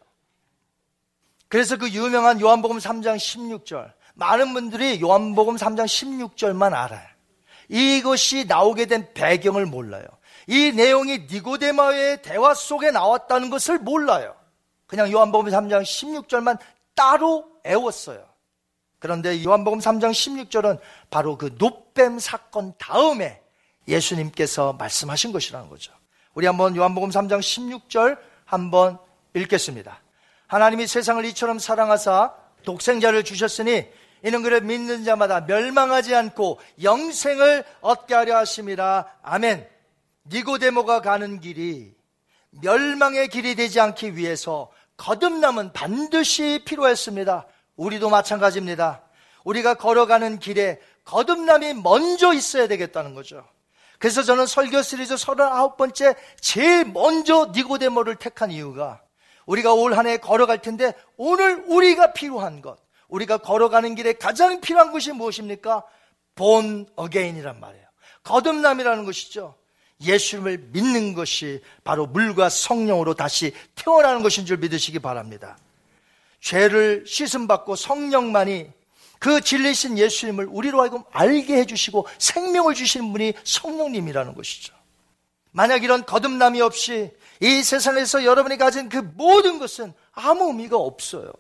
[1.49, 7.09] 그래서 그 유명한 요한복음 3장 16절 많은 분들이 요한복음 3장 16절만 알아요.
[7.69, 10.05] 이것이 나오게 된 배경을 몰라요.
[10.47, 14.37] 이 내용이 니고데마의 대화 속에 나왔다는 것을 몰라요.
[14.91, 16.59] 그냥 요한복음 3장 16절만
[16.97, 18.27] 따로 애웠어요.
[18.99, 20.81] 그런데 요한복음 3장 16절은
[21.11, 23.41] 바로 그 노뱀 사건 다음에
[23.87, 25.93] 예수님께서 말씀하신 것이라는 거죠.
[26.35, 28.99] 우리 한번 요한복음 3장 16절 한번
[29.35, 30.03] 읽겠습니다.
[30.49, 32.35] 하나님이 세상을 이처럼 사랑하사
[32.65, 33.87] 독생자를 주셨으니
[34.25, 39.07] 이는 그를 믿는 자마다 멸망하지 않고 영생을 얻게 하려 하심이라.
[39.23, 39.69] 아멘.
[40.27, 41.95] 니고데모가 가는 길이
[42.51, 44.71] 멸망의 길이 되지 않기 위해서
[45.01, 47.47] 거듭남은 반드시 필요했습니다.
[47.77, 49.01] 우리도 마찬가지입니다.
[49.45, 53.49] 우리가 걸어가는 길에 거듭남이 먼저 있어야 되겠다는 거죠.
[53.99, 59.01] 그래서 저는 설교 시리즈 39번째 제일 먼저 니고데모를 택한 이유가
[59.47, 62.79] 우리가 올 한 해 걸어갈 텐데 오늘 우리가 필요한 것,
[63.09, 65.83] 우리가 걸어가는 길에 가장 필요한 것이 무엇입니까?
[66.35, 67.87] 본 어게인이란 말이에요.
[68.25, 69.55] 거듭남이라는 것이죠.
[70.01, 75.59] 예수님을 믿는 것이 바로 물과 성령으로 다시 태어나는 것인 줄 믿으시기 바랍니다.
[76.41, 78.71] 죄를 씻음받고 성령만이
[79.19, 84.75] 그 진리신 예수님을 우리로 하여금 알게 해주시고 생명을 주시는 분이 성령님이라는 것이죠.
[85.53, 91.31] 만약 이런 거듭남이 없이 이 세상에서 여러분이 가진 그 모든 것은 아무 의미가 없어요.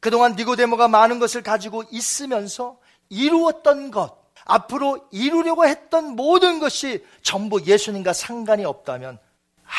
[0.00, 2.78] 그동안 니고데모가 많은 것을 가지고 있으면서
[3.10, 4.17] 이루었던 것,
[4.48, 9.18] 앞으로 이루려고 했던 모든 것이 전부 예수님과 상관이 없다면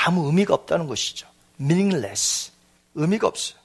[0.05, 1.27] 아무 의미가 없다는 것이죠.
[1.59, 2.51] meaningless.
[2.95, 3.59] 의미가 없어요.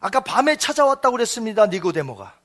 [0.00, 1.66] 아까 밤에 찾아왔다고 그랬습니다.
[1.66, 2.36] 니고데모가.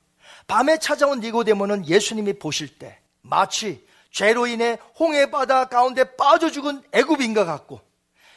[0.47, 7.45] 밤에 찾아온 니고데모는 예수님이 보실 때 마치 죄로 인해 홍해 바다 가운데 빠져 죽은 애굽인과
[7.45, 7.81] 같고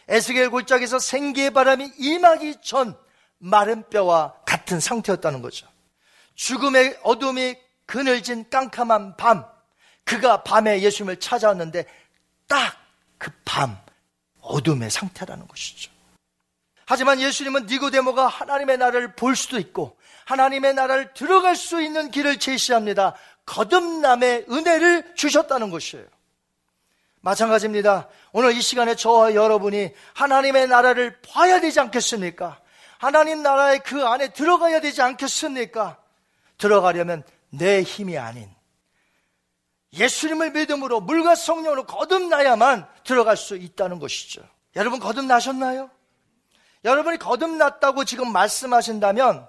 [0.08, 2.96] 에스겔 골짜기에서 생기의 바람이 임하기 전
[3.38, 5.66] 마른 뼈와 같은 상태였다는 거죠.
[6.34, 7.56] 죽음의 어둠이
[7.92, 9.44] 그늘진 깜깜한 밤,
[10.06, 11.84] 그가 밤에 예수님을 찾아왔는데
[12.48, 12.74] 딱
[13.18, 13.76] 그 밤
[14.40, 15.92] 어둠의 상태라는 것이죠.
[16.86, 23.14] 하지만 예수님은 니고데모가 하나님의 나라를 볼 수도 있고 하나님의 나라를 들어갈 수 있는 길을 제시합니다.
[23.44, 26.06] 거듭남의 은혜를 주셨다는 것이에요.
[27.20, 28.08] 마찬가지입니다.
[28.32, 32.58] 오늘 이 시간에 저와 여러분이 하나님의 나라를 봐야 되지 않겠습니까?
[32.96, 35.98] 하나님 나라의 그 안에 들어가야 되지 않겠습니까?
[36.56, 37.22] 들어가려면
[37.52, 38.50] 내 힘이 아닌
[39.92, 44.42] 예수님을 믿음으로 물과 성령으로 거듭나야만 들어갈 수 있다는 것이죠.
[44.74, 45.90] 여러분 거듭나셨나요?
[46.84, 49.46] 여러분이 거듭났다고 지금 말씀하신다면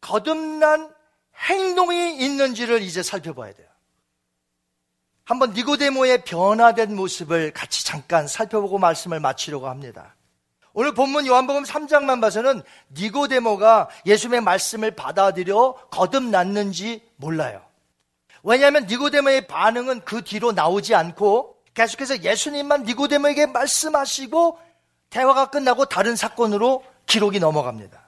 [0.00, 0.92] 거듭난
[1.36, 3.68] 행동이 있는지를 이제 살펴봐야 돼요.
[5.24, 10.16] 한번 니고데모의 변화된 모습을 같이 잠깐 살펴보고 말씀을 마치려고 합니다.
[10.74, 12.62] 오늘 본문 요한복음 3장만 봐서는
[12.92, 17.62] 니고데모가 예수님의 말씀을 받아들여 거듭났는지 몰라요.
[18.42, 24.58] 왜냐하면 니고데모의 반응은 그 뒤로 나오지 않고 계속해서 예수님만 니고데모에게 말씀하시고
[25.10, 28.00] 대화가 끝나고 다른 사건으로 기록이 넘어갑니다.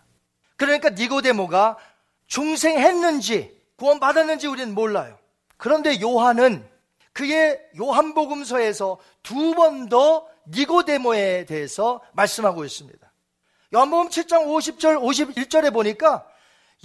[0.57, 1.77] 그러니까 니고데모가
[2.27, 5.19] 중생했는지 구원받았는지 우리는 몰라요.
[5.57, 6.69] 그런데 요한은
[7.13, 13.13] 그의 요한복음서에서 두 번 더 니고데모에 대해서 말씀하고 있습니다.
[13.75, 16.27] 요한복음 7장 50절 51절에 보니까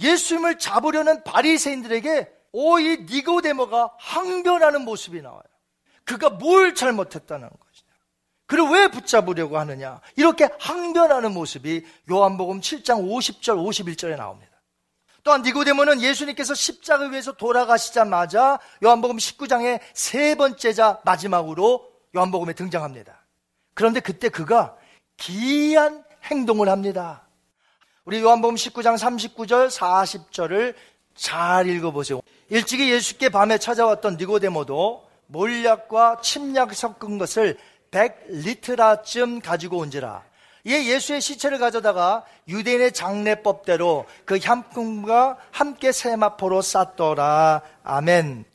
[0.00, 5.42] 예수님을 잡으려는 바리새인들에게 오이 니고데모가 항변하는 모습이 나와요.
[6.04, 7.86] 그가 뭘 잘못했다는 것이냐.
[8.46, 10.00] 그를 왜 붙잡으려고 하느냐.
[10.14, 14.52] 이렇게 항변하는 모습이 요한복음 7장 50절 51절에 나옵니다.
[15.24, 23.25] 또한 니고데모는 예수님께서 십자가 위에서 돌아가시자마자 요한복음 19장의 세 번째 자 마지막으로 요한복음에 등장합니다.
[23.76, 24.74] 그런데 그때 그가
[25.18, 27.28] 기이한 행동을 합니다.
[28.06, 30.74] 우리 요한복음 19장 39절 40절을
[31.14, 32.20] 잘 읽어보세요.
[32.48, 37.58] 일찍이 예수께 밤에 찾아왔던 니고데모도 몰약과 침략 섞은 것을
[37.90, 40.24] 100리트라쯤 가지고 온지라.
[40.64, 47.60] 이에 예수의 시체를 가져다가 유대인의 장례법대로 그 향품과 함께 세마포로 쌌더라.
[47.84, 48.46] 아멘.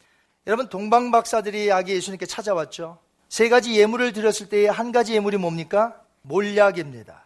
[0.47, 2.97] 여러분 동방 박사들이 아기 예수님께 찾아왔죠.
[3.31, 5.95] 세 가지 예물을 드렸을 때의 한 가지 예물이 뭡니까?
[6.23, 7.23] 몰약입니다.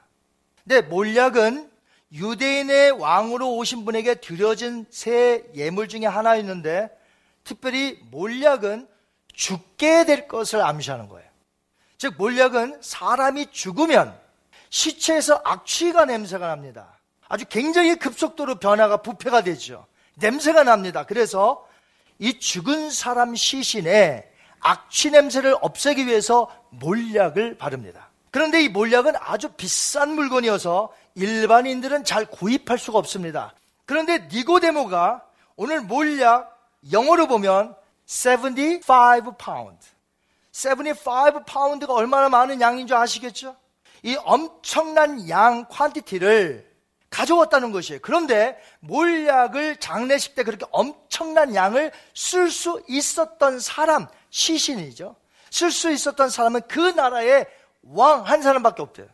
[0.63, 1.67] 근데 몰약은
[2.13, 6.95] 유대인의 왕으로 오신 분에게 드려진 새 예물 중에 하나였는데
[7.43, 8.87] 특별히 몰약은
[9.33, 11.27] 죽게 될 것을 암시하는 거예요.
[11.97, 14.15] 즉 몰약은 사람이 죽으면
[14.69, 16.99] 시체에서 악취가 냄새가 납니다.
[17.27, 19.87] 아주 굉장히 급속도로 변화가 부패가 되죠.
[20.17, 21.03] 냄새가 납니다.
[21.03, 21.67] 그래서
[22.19, 24.34] 이 죽은 사람 시신에
[24.66, 28.09] 악취 냄새를 없애기 위해서 몰약을 바릅니다.
[28.32, 33.53] 그런데 이 몰약은 아주 비싼 물건이어서 일반인들은 잘 구입할 수가 없습니다.
[33.86, 35.24] 그런데 니고데모가
[35.55, 36.51] 오늘 몰약
[36.91, 37.76] 영어로 보면
[38.07, 39.86] 75 파운드.
[40.51, 43.55] 75 파운드가 얼마나 많은 양인 줄 아시겠죠?
[44.01, 46.65] 이 엄청난 양 quantity를
[47.11, 47.99] 가져왔다는 것이에요.
[48.01, 55.15] 그런데 몰약을 장례식 때 그렇게 엄청난 양을 쓸 수 있었던 사람, 시신이죠.
[55.49, 57.47] 쓸 수 있었던 사람은 그 나라의
[57.83, 59.07] 왕 한 사람밖에 없대요.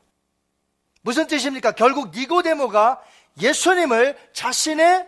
[1.01, 1.73] 무슨 뜻입니까?
[1.73, 3.01] 결국 니고데모가
[3.39, 5.07] 예수님을 자신의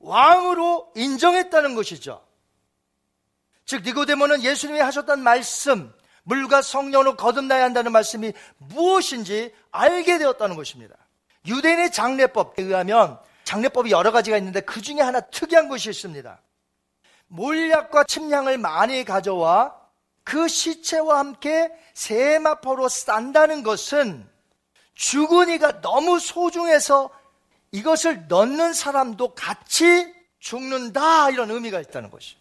[0.00, 2.24] 왕으로 인정했다는 것이죠.
[3.64, 5.92] 즉 니고데모는 예수님이 하셨던 말씀,
[6.24, 10.96] 물과 성령으로 거듭나야 한다는 말씀이 무엇인지 알게 되었다는 것입니다.
[11.46, 16.40] 유대인의 장례법에 의하면 장례법이 여러 가지가 있는데 그 중에 하나 특이한 것이 있습니다.
[17.32, 19.74] 몰약과 침향을 많이 가져와
[20.22, 24.28] 그 시체와 함께 세마포로 싼다는 것은
[24.94, 27.10] 죽은 이가 너무 소중해서
[27.72, 32.36] 이것을 넣는 사람도 같이 죽는다 이런 의미가 있다는 것이.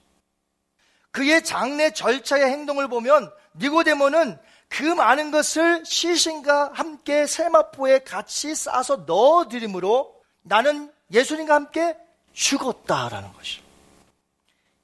[1.11, 4.37] 그의 장례 절차의 행동을 보면 니고데모는
[4.67, 11.97] 그 많은 것을 시신과 함께 세마포에 같이 싸서 넣어드림으로 나는 예수님과 함께
[12.33, 13.60] 죽었다라는 것이.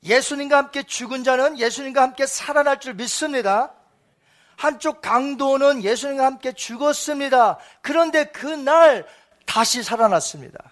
[0.08, 3.74] 예수님과 함께 죽은 자는 예수님과 함께 살아날 줄 믿습니다.
[4.56, 7.60] 한쪽 강도는 예수님과 함께 죽었습니다.
[7.82, 9.06] 그런데 그날
[9.46, 10.72] 다시 살아났습니다.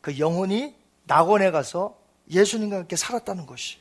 [0.00, 1.98] 그 영혼이 낙원에 가서
[2.30, 3.78] 예수님과 함께 살았다는 것이.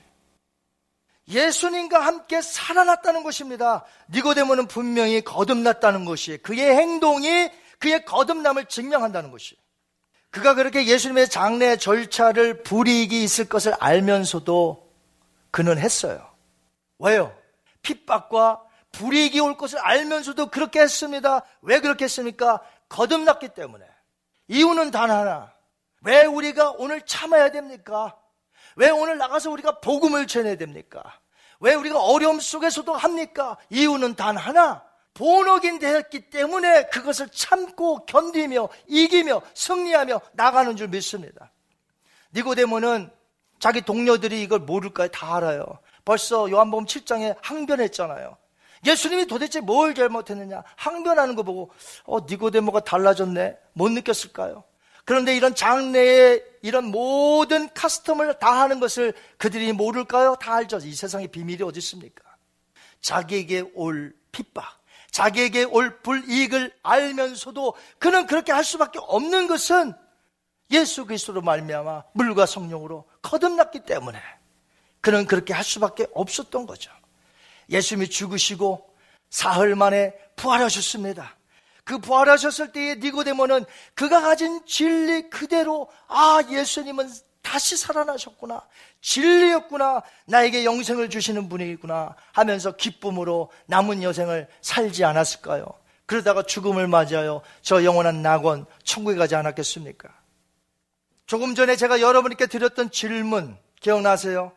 [1.28, 3.84] 예수님과 함께 살아났다는 것입니다.
[4.12, 9.56] 니고데모는 분명히 거듭났다는 것이 그의 행동이 그의 거듭남을 증명한다는 것이.
[10.36, 14.92] 그가 그렇게 예수님의 장례 절차를 불이익이 있을 것을 알면서도
[15.50, 16.30] 그는 했어요.
[17.00, 17.34] 왜요?
[17.84, 18.62] 핍박과
[18.92, 21.42] 불이익이 올 것을 알면서도 그렇게 했습니다.
[21.62, 22.60] 왜 그렇게 했습니까?
[22.90, 23.86] 거듭났기 때문에.
[24.50, 25.54] 이유는 단 하나.
[26.02, 28.18] 왜 우리가 오늘 참아야 됩니까?
[28.76, 31.02] 왜 오늘 나가서 우리가 복음을 전해야 됩니까?
[31.62, 33.56] 왜 우리가 어려움 속에서도 합니까?
[33.70, 34.84] 이유는 단 하나.
[35.16, 41.52] 본어긴 되었기 때문에 그것을 참고 견디며 이기며 승리하며 나가는 줄 믿습니다.
[42.34, 43.10] 니고데모는
[43.60, 45.08] 자기 동료들이 이걸 모를까요?
[45.08, 45.66] 다 알아요.
[46.04, 48.38] 벌써 요한복음 7장에 항변했잖아요.
[48.86, 50.64] 예수님이 도대체 뭘 잘못했느냐?
[50.76, 51.72] 항변하는 거 보고
[52.04, 53.58] 어 니고데모가 달라졌네.
[53.74, 54.64] 못 느꼈을까요?
[55.06, 60.36] 그런데 이런 장래에 이런 모든 카스텀을 다 하는 것을 그들이 모를까요?
[60.36, 60.78] 다 알죠.
[60.84, 62.24] 이 세상에 비밀이 어디 있습니까?
[63.02, 64.66] 자기에게 올 핍박,
[65.16, 69.94] 자기에게 올 불이익을 알면서도 그는 그렇게 할 수밖에 없는 것은
[70.72, 74.20] 예수 그리스도로 말미암아 물과 성령으로 거듭났기 때문에
[75.00, 76.92] 그는 그렇게 할 수밖에 없었던 거죠.
[77.70, 78.94] 예수님이 죽으시고
[79.30, 81.38] 사흘 만에 부활하셨습니다.
[81.86, 83.64] 그 부활하셨을 때의 니고데모는
[83.94, 87.10] 그가 가진 진리 그대로 아 예수님은
[87.46, 88.62] 다시 살아나셨구나
[89.02, 95.66] 진리였구나 나에게 영생을 주시는 분이구나 하면서 기쁨으로 남은 여생을 살지 않았을까요?
[96.08, 100.10] 그러다가 죽음을 맞이하여 저 영원한 낙원 천국에 가지 않았겠습니까?
[101.28, 104.52] 조금 전에 제가 여러분께 드렸던 질문 기억나세요?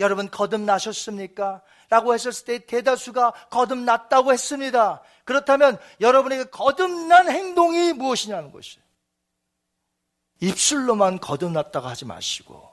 [0.00, 1.62] 여러분 거듭나셨습니까?
[1.90, 5.02] 라고 했었을 때 대다수가 거듭났다고 했습니다.
[5.24, 8.87] 그렇다면 여러분에게 거듭난 행동이 무엇이냐는 것이에요.
[10.40, 12.68] 입술로만 거듭났다고 하지 마시고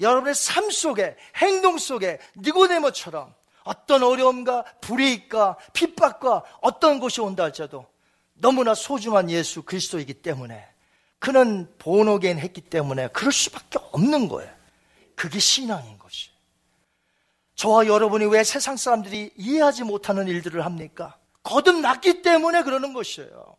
[0.00, 7.86] 여러분의 삶 속에 행동 속에 니고데모처럼 어떤 어려움과 불이익과 핍박과 어떤 것이 온다 할지라도
[8.34, 10.66] 너무나 소중한 예수 그리스도이기 때문에
[11.18, 14.50] 그는 본어겐 했기 때문에 그럴 수밖에 없는 거예요.
[15.14, 16.30] 그게 신앙인 것이.
[17.54, 21.18] 저와 여러분이 왜 세상 사람들이 이해하지 못하는 일들을 합니까?
[21.42, 23.49] 거듭났기 때문에 그러는 것이에요.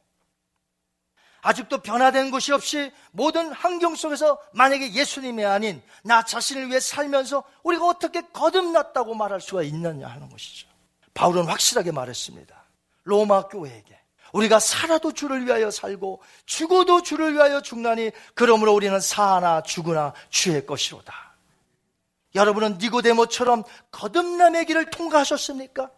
[1.41, 7.85] 아직도 변화된 것이 없이 모든 환경 속에서 만약에 예수님이 아닌 나 자신을 위해 살면서 우리가
[7.85, 10.67] 어떻게 거듭났다고 말할 수가 있느냐 하는 것이죠.
[11.13, 12.63] 바울은 확실하게 말했습니다.
[13.03, 13.99] 로마 교회에게
[14.33, 21.13] 우리가 살아도 주를 위하여 살고 죽어도 주를 위하여 죽나니 그러므로 우리는 사나 죽으나 주의 것이로다.
[22.35, 25.91] 여러분은 니고데모처럼 거듭남의 길을 통과하셨습니까?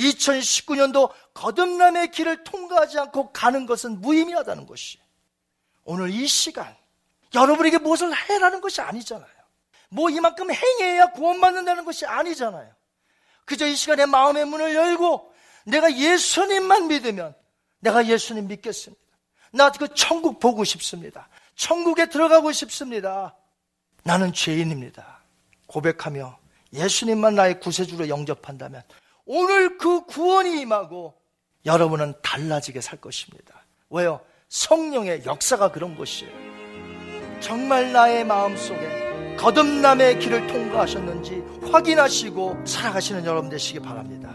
[0.00, 4.98] 2019년도 거듭남의 길을 통과하지 않고 가는 것은 무의미하다는 것이
[5.84, 6.74] 오늘 이 시간
[7.34, 9.28] 여러분에게 무엇을 해라는 것이 아니잖아요.
[9.90, 12.72] 뭐 이만큼 행해야 구원받는다는 것이 아니잖아요.
[13.44, 15.32] 그저 이 시간에 마음의 문을 열고
[15.64, 17.34] 내가 예수님만 믿으면
[17.80, 19.00] 내가 예수님 믿겠습니다.
[19.52, 21.28] 나 그 천국 보고 싶습니다.
[21.56, 23.34] 천국에 들어가고 싶습니다.
[24.04, 25.20] 나는 죄인입니다.
[25.66, 26.38] 고백하며
[26.72, 28.82] 예수님만 나의 구세주로 영접한다면
[29.32, 31.14] 오늘 그 구원이 임하고
[31.64, 33.64] 여러분은 달라지게 살 것입니다.
[33.88, 34.20] 왜요?
[34.48, 36.32] 성령의 역사가 그런 것이에요.
[37.38, 44.34] 정말 나의 마음 속에 거듭남의 길을 통과하셨는지 확인하시고 살아가시는 여러분 되시기 바랍니다.